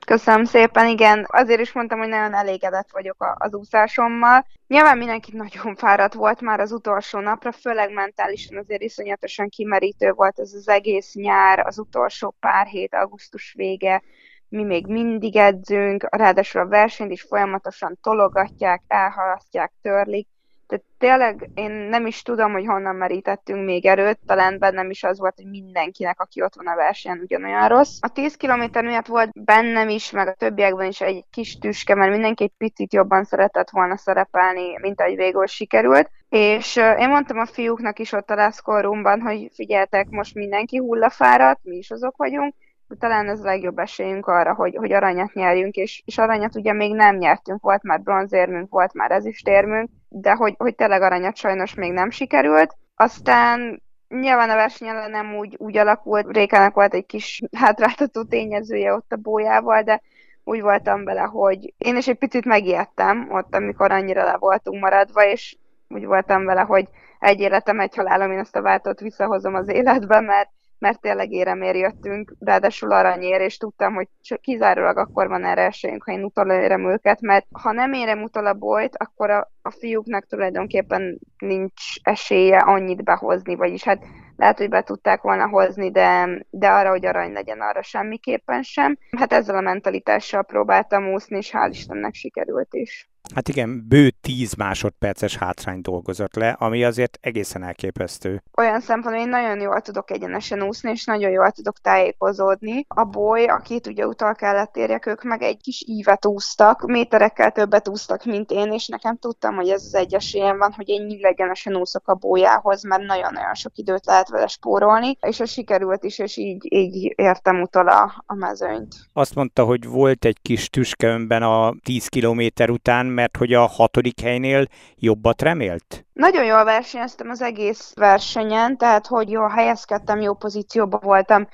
Köszönöm 0.07 0.45
szépen, 0.45 0.89
igen. 0.89 1.27
Azért 1.29 1.61
is 1.61 1.73
mondtam, 1.73 1.99
hogy 1.99 2.09
nagyon 2.09 2.35
elégedett 2.35 2.89
vagyok 2.93 3.37
az 3.39 3.55
úszásommal. 3.55 4.47
Nyilván 4.67 4.99
mindenki 4.99 5.37
nagyon 5.37 5.77
fáradt 5.77 6.15
volt 6.15 6.41
már 6.41 6.61
az 6.61 6.73
utolsó 6.73 7.19
napra, 7.19 7.53
főleg 7.53 7.93
mentálisan 7.93 8.59
azért 8.59 8.83
iszonyatosan 8.83 9.49
kimerítő 9.49 10.11
volt 10.13 10.39
ez 10.39 10.53
az 10.53 10.69
egész 10.69 11.15
nyár, 11.15 11.59
az 11.59 11.79
utolsó 11.79 12.37
pár 12.41 12.67
hét, 12.67 12.95
augusztus 12.95 13.53
vége, 13.57 14.03
mi 14.49 14.63
még 14.63 14.87
mindig 14.87 15.37
edzünk, 15.37 16.07
ráadásul 16.11 16.61
a 16.61 16.67
versenyt 16.67 17.13
is 17.13 17.23
folyamatosan 17.23 17.99
tologatják, 18.03 18.83
elhalasztják, 18.87 19.73
törlik, 19.83 20.29
tehát 20.67 20.85
tényleg 20.99 21.51
én 21.55 21.71
nem 21.71 22.07
is 22.07 22.23
tudom, 22.23 22.53
hogy 22.53 22.67
honnan 22.67 22.97
merítettünk 22.97 23.65
még 23.65 23.87
erőt, 23.87 24.19
talán 24.27 24.59
bennem 24.59 24.91
is 24.91 25.03
az 25.03 25.19
volt, 25.19 25.35
hogy 25.37 25.51
mindenkinek, 25.51 26.21
aki 26.21 26.43
ott 26.43 26.55
van 26.55 26.67
a 26.67 26.75
versenyen, 26.75 27.19
ugyanolyan 27.19 27.69
rossz. 27.69 27.99
A 28.01 28.09
10 28.09 28.37
km 28.37 28.85
miatt 28.85 29.07
volt 29.07 29.45
bennem 29.45 29.89
is, 29.89 30.11
meg 30.11 30.29
a 30.29 30.35
többiekben 30.35 30.87
is 30.87 31.01
egy 31.01 31.25
kis 31.31 31.59
tüske, 31.59 31.95
mert 31.95 32.11
mindenki 32.11 32.43
egy 32.43 32.53
picit 32.59 32.93
jobban 32.93 33.25
szeretett 33.25 33.71
volna 33.71 33.97
szerepelni, 33.97 34.79
mint 34.81 35.01
ahogy 35.01 35.17
végül 35.17 35.47
sikerült. 35.47 36.11
És 36.29 36.77
én 36.77 37.09
mondtam 37.09 37.39
a 37.39 37.47
fiúknak 37.47 37.99
is 37.99 38.13
ott 38.13 38.31
a 38.31 38.35
Leszkorumban, 38.35 39.21
hogy 39.21 39.51
figyeltek, 39.55 40.09
most 40.09 40.35
mindenki 40.35 40.77
hullafáradt, 40.77 41.61
mi 41.63 41.77
is 41.77 41.91
azok 41.91 42.17
vagyunk, 42.17 42.55
talán 42.99 43.29
ez 43.29 43.41
a 43.41 43.45
legjobb 43.45 43.79
esélyünk 43.79 44.27
arra, 44.27 44.55
hogy, 44.55 44.77
hogy 44.77 44.93
aranyat 44.93 45.33
nyerjünk, 45.33 45.75
és, 45.75 46.03
és 46.05 46.19
aranyat 46.19 46.57
ugye 46.57 46.73
még 46.73 46.95
nem 46.95 47.17
nyertünk, 47.17 47.63
volt 47.63 47.83
már 47.83 48.01
bronzérmünk, 48.01 48.71
volt 48.71 48.93
már 48.93 49.11
ezüstérmünk, 49.11 49.91
de 50.09 50.33
hogy, 50.33 50.55
hogy 50.59 50.75
tényleg 50.75 51.03
aranyat 51.03 51.37
sajnos 51.37 51.75
még 51.75 51.93
nem 51.93 52.11
sikerült. 52.11 52.77
Aztán 52.95 53.83
nyilván 54.09 54.51
a 54.51 54.55
verseny 54.55 54.89
ellen 54.89 55.11
nem 55.11 55.37
úgy, 55.37 55.55
úgy 55.59 55.77
alakult, 55.77 56.33
Rékának 56.33 56.75
volt 56.75 56.95
egy 56.95 57.07
kis 57.07 57.43
hátráltató 57.57 58.25
tényezője 58.25 58.93
ott 58.93 59.13
a 59.13 59.17
bójával, 59.17 59.83
de 59.83 60.03
úgy 60.45 60.61
voltam 60.61 61.05
vele, 61.05 61.21
hogy 61.21 61.75
én 61.79 61.97
is 61.97 62.09
egy 62.09 62.19
picit 62.19 62.45
megijedtem 62.45 63.29
ott, 63.31 63.55
amikor 63.55 63.93
annyira 63.93 64.25
le 64.25 64.37
voltunk 64.37 64.81
maradva, 64.83 65.25
és 65.25 65.57
úgy 65.89 66.05
voltam 66.05 66.45
vele, 66.45 66.61
hogy 66.61 66.89
egy 67.19 67.41
életem, 67.41 67.81
egy 67.81 67.95
halálom, 67.95 68.33
én 68.33 68.39
ezt 68.39 68.57
a 68.57 68.63
váltót 68.63 69.01
visszahozom 69.01 69.55
az 69.55 69.69
életbe, 69.69 70.21
mert 70.21 70.51
mert 70.79 71.01
tényleg 71.01 71.33
éremér 71.33 71.75
jöttünk, 71.75 72.35
ráadásul 72.39 72.93
aranyér, 72.93 73.41
és 73.41 73.57
tudtam, 73.57 73.95
hogy 73.95 74.09
kizárólag 74.41 74.97
akkor 74.97 75.29
van 75.29 75.45
erre 75.45 75.63
esélyünk, 75.63 76.05
ha 76.05 76.13
én 76.13 76.25
utolérem 76.25 76.91
őket, 76.91 77.21
mert 77.21 77.47
ha 77.53 77.73
nem 77.73 77.93
érem 77.93 78.23
utol 78.23 78.47
a 78.47 78.55
bolyt, 78.55 78.97
akkor 78.97 79.31
a, 79.31 79.51
a 79.63 79.71
fiúknak 79.71 80.27
tulajdonképpen 80.27 81.19
nincs 81.39 81.83
esélye 82.03 82.59
annyit 82.59 83.05
behozni, 83.05 83.55
vagyis 83.55 83.85
hát 83.85 84.05
lehet, 84.37 84.59
hogy 84.59 84.69
be 84.69 84.83
tudták 84.83 85.23
volna 85.23 85.49
hozni, 85.49 85.91
de, 85.91 86.29
de 86.51 86.69
arra, 86.69 86.91
hogy 86.91 87.07
arany 87.07 87.33
legyen, 87.33 87.61
arra 87.61 87.83
semmiképpen 87.83 88.63
sem. 88.63 88.99
Hát 89.19 89.33
ezzel 89.33 89.57
a 89.57 89.61
mentalitással 89.61 90.43
próbáltam 90.43 91.13
úszni, 91.13 91.37
és 91.37 91.51
hál' 91.53 91.71
Istennek 91.71 92.15
sikerült 92.15 92.75
is. 92.75 93.11
Hát 93.35 93.49
igen, 93.49 93.89
bő 93.89 94.11
10 94.21 94.55
másodperces 94.55 95.37
hátrány 95.37 95.81
dolgozott 95.81 96.35
le, 96.35 96.57
ami 96.59 96.85
azért 96.85 97.19
egészen 97.21 97.63
elképesztő. 97.63 98.43
Olyan 98.57 98.81
szempontból 98.81 99.25
én 99.25 99.29
nagyon 99.29 99.61
jól 99.61 99.81
tudok 99.81 100.11
egyenesen 100.11 100.63
úszni, 100.63 100.91
és 100.91 101.05
nagyon 101.05 101.31
jól 101.31 101.51
tudok 101.51 101.79
tájékozódni. 101.79 102.85
A 102.89 103.05
boly, 103.05 103.45
akit 103.45 103.87
ugye 103.87 104.07
utal 104.07 104.35
kellett 104.35 104.77
érjek, 104.77 105.07
ők 105.07 105.23
meg 105.23 105.43
egy 105.43 105.61
kis 105.63 105.85
ívet 105.87 106.27
úsztak, 106.27 106.87
méterekkel 106.87 107.51
többet 107.51 107.89
úsztak, 107.89 108.25
mint 108.25 108.51
én, 108.51 108.73
és 108.73 108.87
nekem 108.87 109.17
tudtam, 109.17 109.55
hogy 109.55 109.69
ez 109.69 109.83
az 109.83 109.95
egyes 109.95 110.35
ilyen 110.35 110.59
van, 110.59 110.73
hogy 110.73 110.89
én 110.89 111.19
egyenesen 111.21 111.77
úszok 111.77 112.09
a 112.09 112.15
bójához, 112.15 112.85
mert 112.85 113.03
nagyon-nagyon 113.03 113.55
sok 113.55 113.73
időt 113.75 114.07
lehet 114.07 114.29
vele 114.29 114.47
spórolni, 114.47 115.19
és 115.21 115.41
a 115.41 115.47
sikerült 115.47 116.05
is, 116.05 116.19
és 116.19 116.37
így, 116.37 116.73
így 116.73 117.13
értem 117.17 117.61
utol 117.61 117.89
a, 117.89 118.25
a 118.27 118.35
mezőnyt. 118.35 118.95
Azt 119.13 119.35
mondta, 119.35 119.65
hogy 119.65 119.87
volt 119.87 120.25
egy 120.25 120.39
kis 120.43 120.69
tüske 120.69 121.07
önben 121.07 121.43
a 121.43 121.75
10 121.85 122.07
kilométer 122.07 122.71
után, 122.71 123.07
mert 123.17 123.37
hogy 123.37 123.53
a 123.53 123.67
hatodik 123.67 124.21
helynél 124.21 124.67
jobbat 124.95 125.43
remélt? 125.43 126.07
Nagyon 126.13 126.45
jól 126.45 126.65
versenyeztem 126.65 127.31
az 127.31 127.43
egész 127.43 127.93
versenyen, 127.95 128.77
tehát 128.77 129.07
hogy 129.07 129.31
jól 129.31 129.49
helyezkedtem, 129.49 130.21
jó 130.21 130.35
pozícióban 130.35 131.01
voltam, 131.03 131.49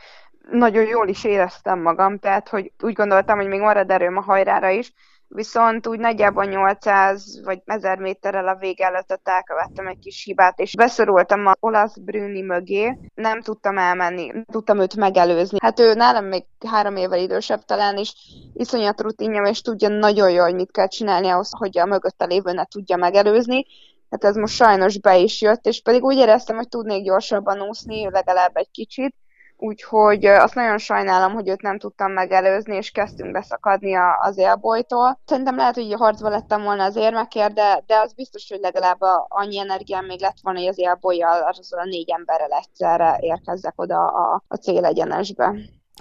nagyon 0.50 0.86
jól 0.86 1.08
is 1.08 1.24
éreztem 1.24 1.80
magam, 1.80 2.18
tehát 2.18 2.48
hogy 2.48 2.72
úgy 2.82 2.92
gondoltam, 2.92 3.36
hogy 3.38 3.46
még 3.46 3.60
marad 3.60 3.90
erőm 3.90 4.16
a 4.16 4.20
hajrára 4.20 4.70
is, 4.70 4.92
viszont 5.34 5.86
úgy 5.86 5.98
nagyjából 5.98 6.44
800 6.44 7.40
vagy 7.44 7.62
1000 7.64 7.98
méterrel 7.98 8.48
a 8.48 8.56
vége 8.56 8.86
előtt 8.86 9.12
ott 9.12 9.28
elkövettem 9.28 9.86
egy 9.86 9.98
kis 9.98 10.24
hibát, 10.24 10.58
és 10.58 10.74
beszorultam 10.74 11.46
a 11.46 11.54
olasz 11.60 11.96
Brüni 11.96 12.40
mögé, 12.40 12.98
nem 13.14 13.40
tudtam 13.40 13.78
elmenni, 13.78 14.26
nem 14.26 14.44
tudtam 14.44 14.80
őt 14.80 14.96
megelőzni. 14.96 15.58
Hát 15.62 15.80
ő 15.80 15.94
nálam 15.94 16.24
még 16.24 16.44
három 16.66 16.96
évvel 16.96 17.18
idősebb 17.18 17.64
talán 17.64 17.96
is, 17.96 18.14
iszonyat 18.54 19.00
rutinja, 19.00 19.42
és 19.42 19.60
tudja 19.60 19.88
nagyon 19.88 20.30
jól, 20.30 20.44
hogy 20.44 20.54
mit 20.54 20.70
kell 20.70 20.88
csinálni 20.88 21.28
ahhoz, 21.28 21.50
hogy 21.58 21.78
a 21.78 21.86
mögötte 21.86 22.24
lévő 22.24 22.52
ne 22.52 22.64
tudja 22.64 22.96
megelőzni. 22.96 23.64
Hát 24.10 24.24
ez 24.24 24.36
most 24.36 24.54
sajnos 24.54 24.98
be 24.98 25.16
is 25.18 25.40
jött, 25.40 25.66
és 25.66 25.82
pedig 25.82 26.04
úgy 26.04 26.16
éreztem, 26.16 26.56
hogy 26.56 26.68
tudnék 26.68 27.04
gyorsabban 27.04 27.60
úszni, 27.60 28.10
legalább 28.10 28.56
egy 28.56 28.70
kicsit, 28.70 29.14
úgyhogy 29.62 30.24
azt 30.24 30.54
nagyon 30.54 30.78
sajnálom, 30.78 31.32
hogy 31.32 31.48
őt 31.48 31.62
nem 31.62 31.78
tudtam 31.78 32.12
megelőzni, 32.12 32.76
és 32.76 32.90
kezdtünk 32.90 33.32
beszakadni 33.32 33.94
az 34.20 34.38
élbolytól. 34.38 35.20
Szerintem 35.24 35.56
lehet, 35.56 35.74
hogy 35.74 35.94
harcba 35.98 36.28
lettem 36.28 36.62
volna 36.62 36.84
az 36.84 36.96
érmekért, 36.96 37.52
de, 37.54 37.82
de 37.86 37.98
az 37.98 38.12
biztos, 38.12 38.48
hogy 38.48 38.60
legalább 38.60 38.98
annyi 39.28 39.58
energiám 39.58 40.04
még 40.04 40.20
lett 40.20 40.40
volna, 40.42 40.58
hogy 40.58 40.68
az 40.68 40.78
élbolyjal 40.78 41.42
azzal 41.42 41.80
a 41.80 41.84
négy 41.84 42.10
emberrel 42.10 42.58
egyszerre 42.62 43.18
érkezzek 43.20 43.80
oda 43.80 44.06
a, 44.06 44.42
a 44.48 44.56
célegyenesbe. 44.56 45.54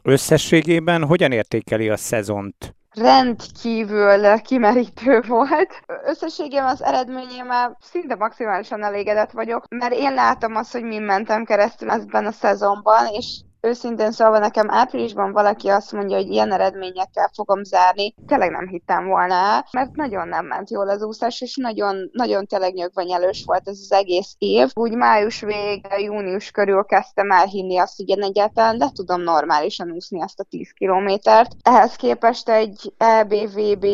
Összességében 0.04 1.06
hogyan 1.06 1.32
értékeli 1.32 1.89
a 1.89 1.97
szezont? 1.97 2.76
rendkívül 2.93 4.41
kimerítő 4.41 5.21
volt. 5.28 5.84
Összességében 6.06 6.65
az 6.65 6.84
eredményémmel 6.84 7.78
szinte 7.82 8.15
maximálisan 8.15 8.84
elégedett 8.84 9.32
vagyok, 9.32 9.65
mert 9.69 9.93
én 9.93 10.13
látom 10.13 10.56
azt, 10.56 10.71
hogy 10.71 10.84
mi 10.84 10.97
mentem 10.97 11.45
keresztül 11.45 11.89
ebben 11.89 12.26
a 12.26 12.32
szezonban, 12.32 13.08
és 13.08 13.41
őszintén 13.62 14.12
szólva 14.12 14.39
nekem 14.39 14.71
áprilisban 14.71 15.32
valaki 15.32 15.67
azt 15.67 15.91
mondja, 15.91 16.17
hogy 16.17 16.30
ilyen 16.30 16.52
eredményekkel 16.52 17.30
fogom 17.34 17.63
zárni, 17.63 18.13
tényleg 18.28 18.52
nem 18.52 18.67
hittem 18.67 19.08
volna 19.08 19.34
el, 19.34 19.67
mert 19.71 19.95
nagyon 19.95 20.28
nem 20.28 20.45
ment 20.45 20.69
jól 20.69 20.89
az 20.89 21.04
úszás, 21.04 21.41
és 21.41 21.56
nagyon, 21.56 22.10
nagyon 22.12 22.45
tényleg 22.45 22.74
nyögvenyelős 22.74 23.43
volt 23.45 23.67
ez 23.67 23.78
az 23.82 23.91
egész 23.91 24.36
év. 24.38 24.69
Úgy 24.74 24.95
május 24.95 25.41
vége, 25.41 26.00
június 26.00 26.52
körül 26.52 26.84
kezdtem 26.84 27.32
elhinni 27.32 27.78
azt, 27.78 27.97
hogy 27.97 28.10
én 28.10 28.24
egyáltalán 28.24 28.78
le 28.78 28.89
tudom 28.93 29.21
normálisan 29.21 29.91
úszni 29.91 30.21
ezt 30.21 30.39
a 30.39 30.43
10 30.43 30.71
kilométert. 30.71 31.52
Ehhez 31.62 31.95
képest 31.95 32.50
egy 32.50 32.93
EBVB 32.97 33.86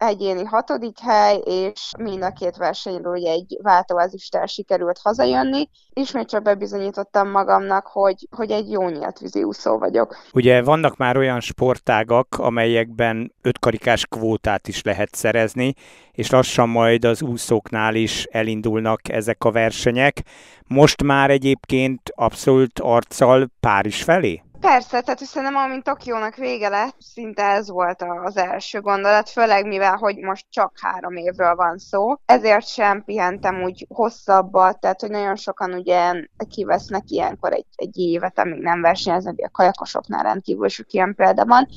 egyéni 0.00 0.44
hatodik 0.44 0.98
hely, 0.98 1.40
és 1.44 1.90
mind 1.98 2.22
a 2.22 2.30
két 2.30 2.56
versenyről 2.56 3.12
ugye 3.12 3.30
egy 3.30 3.56
váltóezüsttel 3.62 4.46
sikerült 4.46 4.98
hazajönni. 5.02 5.68
Ismét 5.92 6.28
csak 6.28 6.42
bebizonyítottam 6.42 7.30
magamnak, 7.30 7.86
hogy, 7.86 8.28
hogy 8.30 8.50
egy 8.50 8.70
jó 8.70 8.88
nyílt 8.88 9.18
vízi 9.18 9.42
úszó 9.42 9.78
vagyok. 9.78 10.16
Ugye 10.32 10.62
vannak 10.62 10.96
már 10.96 11.16
olyan 11.16 11.40
sportágak, 11.40 12.34
amelyekben 12.38 13.32
ötkarikás 13.42 14.06
kvótát 14.06 14.68
is 14.68 14.82
lehet 14.82 15.14
szerezni, 15.14 15.74
és 16.12 16.30
lassan 16.30 16.68
majd 16.68 17.04
az 17.04 17.22
úszóknál 17.22 17.94
is 17.94 18.24
elindulnak 18.24 19.08
ezek 19.08 19.44
a 19.44 19.50
versenyek. 19.50 20.22
Most 20.66 21.02
már 21.02 21.30
egyébként 21.30 22.00
abszolút 22.14 22.78
arccal 22.78 23.50
Párizs 23.60 24.02
felé? 24.02 24.42
Persze, 24.60 25.00
tehát 25.00 25.18
szerintem 25.18 25.56
amint 25.56 25.84
Tokiónak 25.84 26.34
vége 26.34 26.68
lett, 26.68 26.96
szinte 26.98 27.42
ez 27.42 27.70
volt 27.70 28.04
az 28.24 28.36
első 28.36 28.80
gondolat, 28.80 29.30
főleg 29.30 29.66
mivel, 29.66 29.96
hogy 29.96 30.16
most 30.16 30.46
csak 30.50 30.72
három 30.80 31.16
évről 31.16 31.54
van 31.54 31.78
szó. 31.78 32.14
Ezért 32.24 32.66
sem 32.66 33.04
pihentem 33.04 33.62
úgy 33.62 33.86
hosszabbat, 33.88 34.80
tehát 34.80 35.00
hogy 35.00 35.10
nagyon 35.10 35.36
sokan 35.36 35.72
ugye 35.72 36.12
kivesznek 36.48 37.02
ilyenkor 37.06 37.52
egy, 37.52 37.66
egy 37.76 37.98
évet, 37.98 38.38
amíg 38.38 38.60
nem 38.60 38.80
versenyeznek, 38.80 39.34
a 39.42 39.48
kajakosoknál 39.48 40.22
rendkívül 40.22 40.68
sok 40.68 40.92
ilyen 40.92 41.14
példa 41.14 41.44
van, 41.44 41.68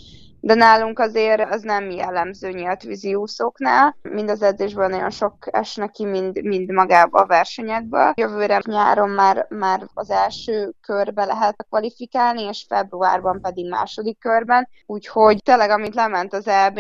de 0.46 0.54
nálunk 0.54 1.00
azért 1.00 1.52
az 1.52 1.62
nem 1.62 1.90
jellemző 1.90 2.50
nyílt 2.50 2.82
vízi 2.82 3.16
úszóknál. 3.16 3.98
Mind 4.02 4.30
az 4.30 4.42
edzésből 4.42 4.88
nagyon 4.88 5.10
sok 5.10 5.36
esnek 5.52 5.92
ki, 5.92 6.06
mind, 6.06 6.44
mind 6.44 6.72
magába 6.72 7.20
a 7.20 7.26
versenyekből. 7.26 8.12
Jövőre 8.16 8.62
nyáron 8.66 9.10
már, 9.10 9.46
már 9.50 9.82
az 9.94 10.10
első 10.10 10.74
körbe 10.82 11.26
lehet 11.26 11.66
kvalifikálni, 11.70 12.42
és 12.42 12.66
februárban 12.68 13.42
pedig 13.42 13.70
második 13.70 14.20
körben. 14.20 14.70
Úgyhogy 14.86 15.44
tényleg, 15.44 15.70
amit 15.70 15.96
lement 15.96 16.34
az 16.34 16.48
EB, 16.48 16.80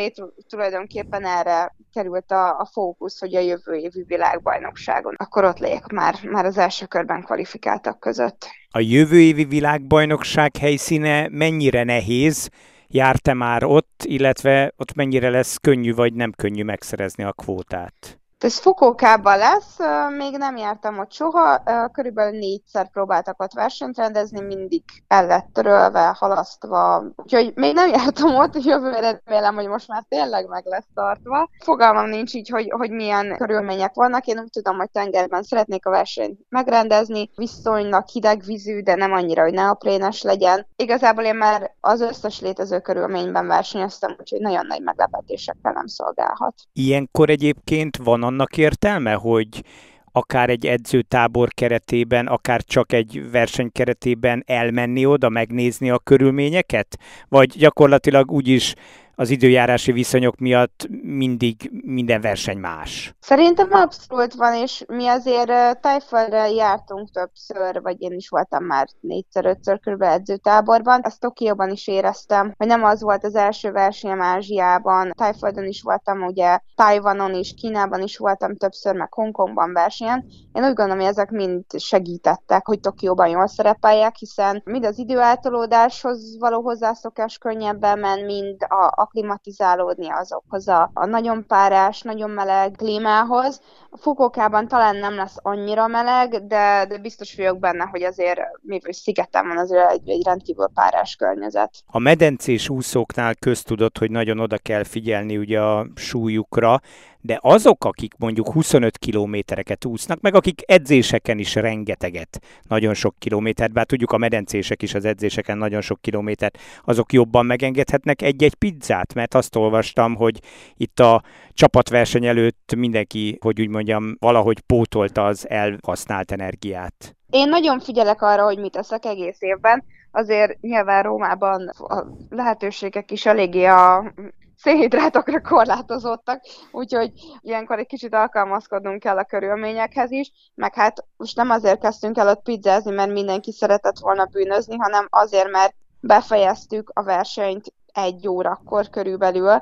tulajdonképpen 0.49 1.26
erre 1.26 1.76
került 1.93 2.32
a, 2.32 2.60
a 2.60 2.69
fókusz, 2.71 3.19
hogy 3.19 3.36
a 3.36 3.39
jövő 3.39 3.73
évi 3.73 4.04
világbajnokságon. 4.08 5.15
Akkor 5.17 5.43
ott 5.43 5.60
legyek 5.60 5.88
már, 5.88 6.15
már 6.23 6.45
az 6.45 6.58
első 6.58 6.86
körben 6.86 7.23
kvalifikáltak 7.23 7.99
között. 7.99 8.47
A 8.71 8.80
jövő 8.80 9.19
évi 9.19 9.43
világbajnokság 9.43 10.58
helyszíne 10.58 11.28
mennyire 11.30 11.84
nehéz, 11.84 12.49
Járt-e 12.88 13.34
már 13.34 13.63
ott, 13.63 14.04
illetve 14.04 14.74
ott 14.78 14.93
mennyire 14.93 15.30
lesz 15.30 15.58
könnyű 15.58 15.93
vagy 15.93 16.13
nem 16.13 16.32
könnyű 16.32 16.63
megszerezni 16.63 17.24
a 17.24 17.32
kvótát? 17.32 18.22
Ez 18.43 18.60
Fukókában 18.60 19.38
lesz, 19.38 19.77
még 20.17 20.38
nem 20.38 20.58
jártam 20.58 20.99
ott 20.99 21.12
soha, 21.12 21.63
körülbelül 21.91 22.39
négyszer 22.39 22.89
próbáltak 22.89 23.41
ott 23.41 23.53
versenyt 23.53 23.97
rendezni, 23.97 24.41
mindig 24.41 24.84
el 25.08 25.25
lett 25.25 25.47
törölve, 25.53 26.15
halasztva, 26.19 27.03
úgyhogy 27.15 27.51
még 27.56 27.73
nem 27.73 27.89
jártam 27.89 28.36
ott, 28.36 28.63
jövőre 28.63 29.21
remélem, 29.25 29.56
hogy 29.56 29.67
most 29.67 29.88
már 29.88 30.03
tényleg 30.10 30.47
meg 30.47 30.65
lesz 30.65 30.88
tartva. 30.93 31.49
Fogalmam 31.60 32.10
nincs 32.10 32.34
így, 32.34 32.49
hogy, 32.49 32.69
hogy 32.69 32.91
milyen 32.91 33.36
körülmények 33.38 33.93
vannak, 33.93 34.25
én 34.25 34.39
úgy 34.39 34.49
tudom, 34.49 34.77
hogy 34.77 34.91
tengerben 34.91 35.43
szeretnék 35.43 35.86
a 35.86 35.89
versenyt 35.89 36.39
megrendezni, 36.49 37.29
viszonylag 37.36 38.08
hideg 38.08 38.43
vízű, 38.45 38.82
de 38.82 38.95
nem 38.95 39.12
annyira, 39.12 39.41
hogy 39.41 39.53
neoprénes 39.53 40.21
legyen. 40.21 40.67
Igazából 40.75 41.23
én 41.23 41.36
már 41.36 41.75
az 41.79 42.01
összes 42.01 42.41
létező 42.41 42.79
körülményben 42.79 43.47
versenyeztem, 43.47 44.15
úgyhogy 44.19 44.39
nagyon 44.39 44.65
nagy 44.65 44.82
meglepetésekkel 44.82 45.71
nem 45.71 45.88
szolgálhat. 45.88 46.53
Ilyenkor 46.73 47.29
egyébként 47.29 47.97
van 47.97 48.23
annak 48.34 48.58
értelme, 48.58 49.13
hogy 49.13 49.63
akár 50.12 50.50
egy 50.50 50.65
edzőtábor 50.65 51.50
keretében, 51.54 52.28
akár 52.28 52.63
csak 52.63 52.93
egy 52.93 53.32
verseny 53.32 53.72
keretében 53.72 54.43
elmenni 54.46 55.06
oda, 55.06 55.30
megnézni 55.30 55.89
a 55.89 56.00
körülményeket? 56.00 56.98
Vagy 57.28 57.48
gyakorlatilag 57.58 58.32
úgyis 58.32 58.74
az 59.15 59.30
időjárási 59.30 59.91
viszonyok 59.91 60.38
miatt 60.38 60.88
mindig 61.02 61.71
minden 61.86 62.21
verseny 62.21 62.58
más. 62.58 63.15
Szerintem 63.19 63.67
abszolút 63.71 64.34
van, 64.34 64.54
és 64.54 64.84
mi 64.88 65.08
azért 65.08 65.82
Tájföldre 65.82 66.49
jártunk 66.49 67.10
többször, 67.12 67.82
vagy 67.82 68.02
én 68.02 68.12
is 68.12 68.30
voltam 68.30 68.63
már 68.65 68.88
négyszer-ötször 68.99 69.80
körülbelül 69.80 70.13
edzőtáborban. 70.13 70.99
Azt 71.04 71.19
Tokióban 71.19 71.69
is 71.69 71.88
éreztem, 71.88 72.54
hogy 72.58 72.67
nem 72.67 72.84
az 72.84 73.02
volt 73.02 73.23
az 73.23 73.36
első 73.36 73.71
versenyem 73.71 74.21
Ázsiában. 74.21 75.12
Tájföldön 75.17 75.65
is 75.65 75.82
voltam, 75.82 76.21
ugye 76.21 76.60
Tajvanon 76.76 77.34
is, 77.34 77.54
Kínában 77.54 78.02
is 78.02 78.17
voltam 78.17 78.56
többször, 78.56 78.95
meg 78.95 79.13
Hongkongban 79.13 79.73
versenyen. 79.73 80.26
Én 80.54 80.63
úgy 80.63 80.73
gondolom, 80.73 80.99
hogy 80.99 81.10
ezek 81.10 81.30
mind 81.30 81.63
segítettek, 81.78 82.65
hogy 82.65 82.80
Tokióban 82.80 83.28
jól 83.28 83.47
szerepeljek, 83.47 84.15
hiszen 84.15 84.62
mind 84.65 84.86
az 84.86 84.97
időáltalódáshoz 84.97 86.39
való 86.39 86.62
hozzászokás 86.62 87.38
könnyebben 87.38 87.99
ment, 87.99 88.26
mind 88.26 88.63
a, 88.67 89.03
aklimatizálódni 89.04 90.10
azokhoz 90.10 90.68
a, 90.68 90.92
a 90.94 91.06
nagyon 91.06 91.46
párás, 91.48 92.02
nagyon 92.02 92.30
meleg 92.30 92.72
klímához. 92.72 93.62
A 93.89 93.98
Fukokában 93.98 94.68
talán 94.68 94.96
nem 94.96 95.16
lesz 95.16 95.38
annyira 95.42 95.88
meleg, 95.88 96.48
de, 96.48 96.86
de 96.89 96.98
biztos 96.98 97.36
vagyok 97.36 97.60
benne, 97.60 97.84
hogy 97.84 98.04
azért, 98.04 98.39
mivel 98.62 98.92
szigeten 98.92 99.48
van, 99.48 99.58
azért 99.58 99.92
egy, 99.92 100.10
egy 100.10 100.26
rendkívül 100.26 100.68
párás 100.74 101.16
környezet. 101.16 101.84
A 101.88 102.00
medencés 102.00 102.70
úszóknál 102.70 103.36
köztudott, 103.36 103.98
hogy 103.98 104.12
nagyon 104.12 104.39
oda 104.39 104.58
kell 104.58 104.84
figyelni 104.84 105.38
ugye 105.38 105.62
a 105.62 105.88
súlyukra, 105.96 106.82
de 107.26 107.39
azok, 107.42 107.86
akik 107.86 108.13
mondjuk 108.18 108.52
25 108.52 108.98
kilométereket 108.98 109.86
úsznak, 109.86 110.22
meg 110.22 110.36
akik 110.36 110.62
edzéseken 110.66 111.38
is 111.38 111.56
rengeteget, 111.56 112.42
nagyon 112.68 112.94
sok 112.94 113.16
kilométert, 113.20 113.72
bár 113.72 113.86
tudjuk 113.86 114.12
a 114.12 114.18
medencések 114.18 114.82
is 114.82 114.94
az 114.94 115.06
edzéseken 115.06 115.58
nagyon 115.58 115.82
sok 115.82 116.02
kilométert, 116.02 116.58
azok 116.86 117.13
jobban 117.13 117.46
megengedhetnek 117.46 118.22
egy-egy 118.22 118.56
pizzát, 118.56 118.92
mert 119.15 119.34
azt 119.34 119.56
olvastam, 119.56 120.15
hogy 120.15 120.39
itt 120.75 120.99
a 120.99 121.23
csapatverseny 121.53 122.25
előtt 122.25 122.75
mindenki, 122.75 123.38
hogy 123.41 123.62
úgy 123.62 123.69
mondjam, 123.69 124.15
valahogy 124.19 124.60
pótolta 124.60 125.25
az 125.25 125.49
elhasznált 125.49 126.32
energiát. 126.32 127.15
Én 127.29 127.49
nagyon 127.49 127.79
figyelek 127.79 128.21
arra, 128.21 128.43
hogy 128.43 128.60
mit 128.60 128.75
eszek 128.75 129.06
egész 129.06 129.41
évben, 129.41 129.84
azért 130.12 130.62
nyilván 130.62 131.03
Rómában 131.03 131.67
a 131.67 132.03
lehetőségek 132.29 133.12
is 133.12 133.25
eléggé 133.25 133.65
a 133.65 134.13
szénhidrátokra 134.58 135.41
korlátozottak, 135.41 136.41
úgyhogy 136.71 137.12
ilyenkor 137.41 137.79
egy 137.79 137.88
kicsit 137.88 138.13
alkalmazkodnunk 138.13 138.99
kell 138.99 139.17
a 139.17 139.23
körülményekhez 139.23 140.12
is, 140.12 140.32
meg 140.56 140.73
hát 140.73 141.06
most 141.17 141.36
nem 141.36 141.49
azért 141.49 141.82
kezdtünk 141.82 142.17
el 142.17 142.27
ott 142.27 142.43
pizzázni, 142.43 142.91
mert 142.91 143.12
mindenki 143.12 143.51
szeretett 143.51 143.99
volna 143.99 144.25
bűnözni, 144.25 144.75
hanem 144.77 145.08
azért, 145.10 145.51
mert 145.51 145.73
befejeztük 145.99 146.91
a 146.93 147.03
versenyt 147.03 147.73
egy 147.93 148.27
órakor 148.27 148.89
körülbelül, 148.89 149.62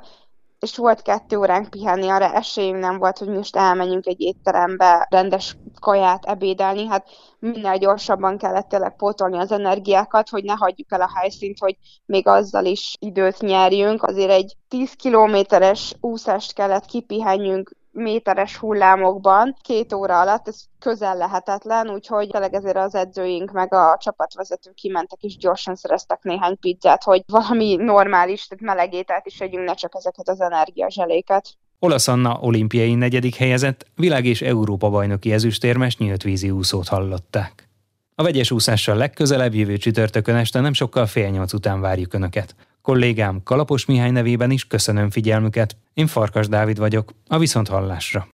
és 0.59 0.77
volt 0.77 1.01
kettő 1.01 1.37
óránk 1.37 1.69
pihenni, 1.69 2.09
arra 2.09 2.33
esélyünk 2.33 2.79
nem 2.79 2.97
volt, 2.97 3.17
hogy 3.17 3.27
most 3.27 3.55
elmenjünk 3.55 4.05
egy 4.05 4.21
étterembe 4.21 5.07
rendes 5.09 5.57
kaját 5.79 6.25
ebédelni, 6.25 6.85
hát 6.85 7.07
minél 7.39 7.77
gyorsabban 7.77 8.37
kellett 8.37 8.69
tényleg 8.69 8.95
pótolni 8.95 9.37
az 9.37 9.51
energiákat, 9.51 10.29
hogy 10.29 10.43
ne 10.43 10.53
hagyjuk 10.53 10.91
el 10.91 11.01
a 11.01 11.11
helyszínt, 11.15 11.59
hogy 11.59 11.77
még 12.05 12.27
azzal 12.27 12.65
is 12.65 12.95
időt 12.99 13.39
nyerjünk. 13.39 14.03
Azért 14.03 14.31
egy 14.31 14.55
10 14.67 14.93
kilométeres 14.93 15.95
úszást 15.99 16.53
kellett 16.53 16.85
kipihenjünk 16.85 17.71
méteres 17.91 18.57
hullámokban 18.57 19.55
két 19.61 19.93
óra 19.93 20.19
alatt, 20.19 20.47
ez 20.47 20.63
közel 20.79 21.17
lehetetlen, 21.17 21.89
úgyhogy 21.89 22.27
tényleg 22.29 22.53
ezért 22.53 22.77
az 22.77 22.95
edzőink 22.95 23.51
meg 23.51 23.73
a 23.73 23.97
csapatvezetők 23.99 24.73
kimentek 24.73 25.21
és 25.21 25.37
gyorsan 25.37 25.75
szereztek 25.75 26.23
néhány 26.23 26.59
pizzát, 26.59 27.03
hogy 27.03 27.23
valami 27.27 27.75
normális, 27.75 28.47
tehát 28.47 28.75
melegételt 28.75 29.25
is 29.25 29.39
együnk, 29.39 29.65
ne 29.65 29.73
csak 29.73 29.95
ezeket 29.95 30.29
az 30.29 30.41
energiazseléket. 30.41 31.49
Olasz 31.79 32.07
Anna 32.07 32.37
olimpiai 32.41 32.95
negyedik 32.95 33.35
helyezett, 33.35 33.85
világ- 33.95 34.25
és 34.25 34.41
Európa-bajnoki 34.41 35.33
ezüstérmes 35.33 35.97
nyílt 35.97 36.23
vízi 36.23 36.51
úszót 36.51 36.87
hallották. 36.87 37.69
A 38.15 38.23
vegyes 38.23 38.51
úszással 38.51 38.95
legközelebb 38.95 39.53
jövő 39.53 39.77
csütörtökön 39.77 40.35
este 40.35 40.59
nem 40.59 40.73
sokkal 40.73 41.05
fél 41.05 41.29
nyolc 41.29 41.53
után 41.53 41.81
várjuk 41.81 42.13
Önöket. 42.13 42.55
Kollégám 42.81 43.43
Kalapos 43.43 43.85
Mihály 43.85 44.11
nevében 44.11 44.51
is 44.51 44.67
köszönöm 44.67 45.09
figyelmüket. 45.09 45.77
Én 45.93 46.07
Farkas 46.07 46.47
Dávid 46.47 46.77
vagyok, 46.77 47.13
a 47.27 47.37
Viszonthallásra. 47.37 48.31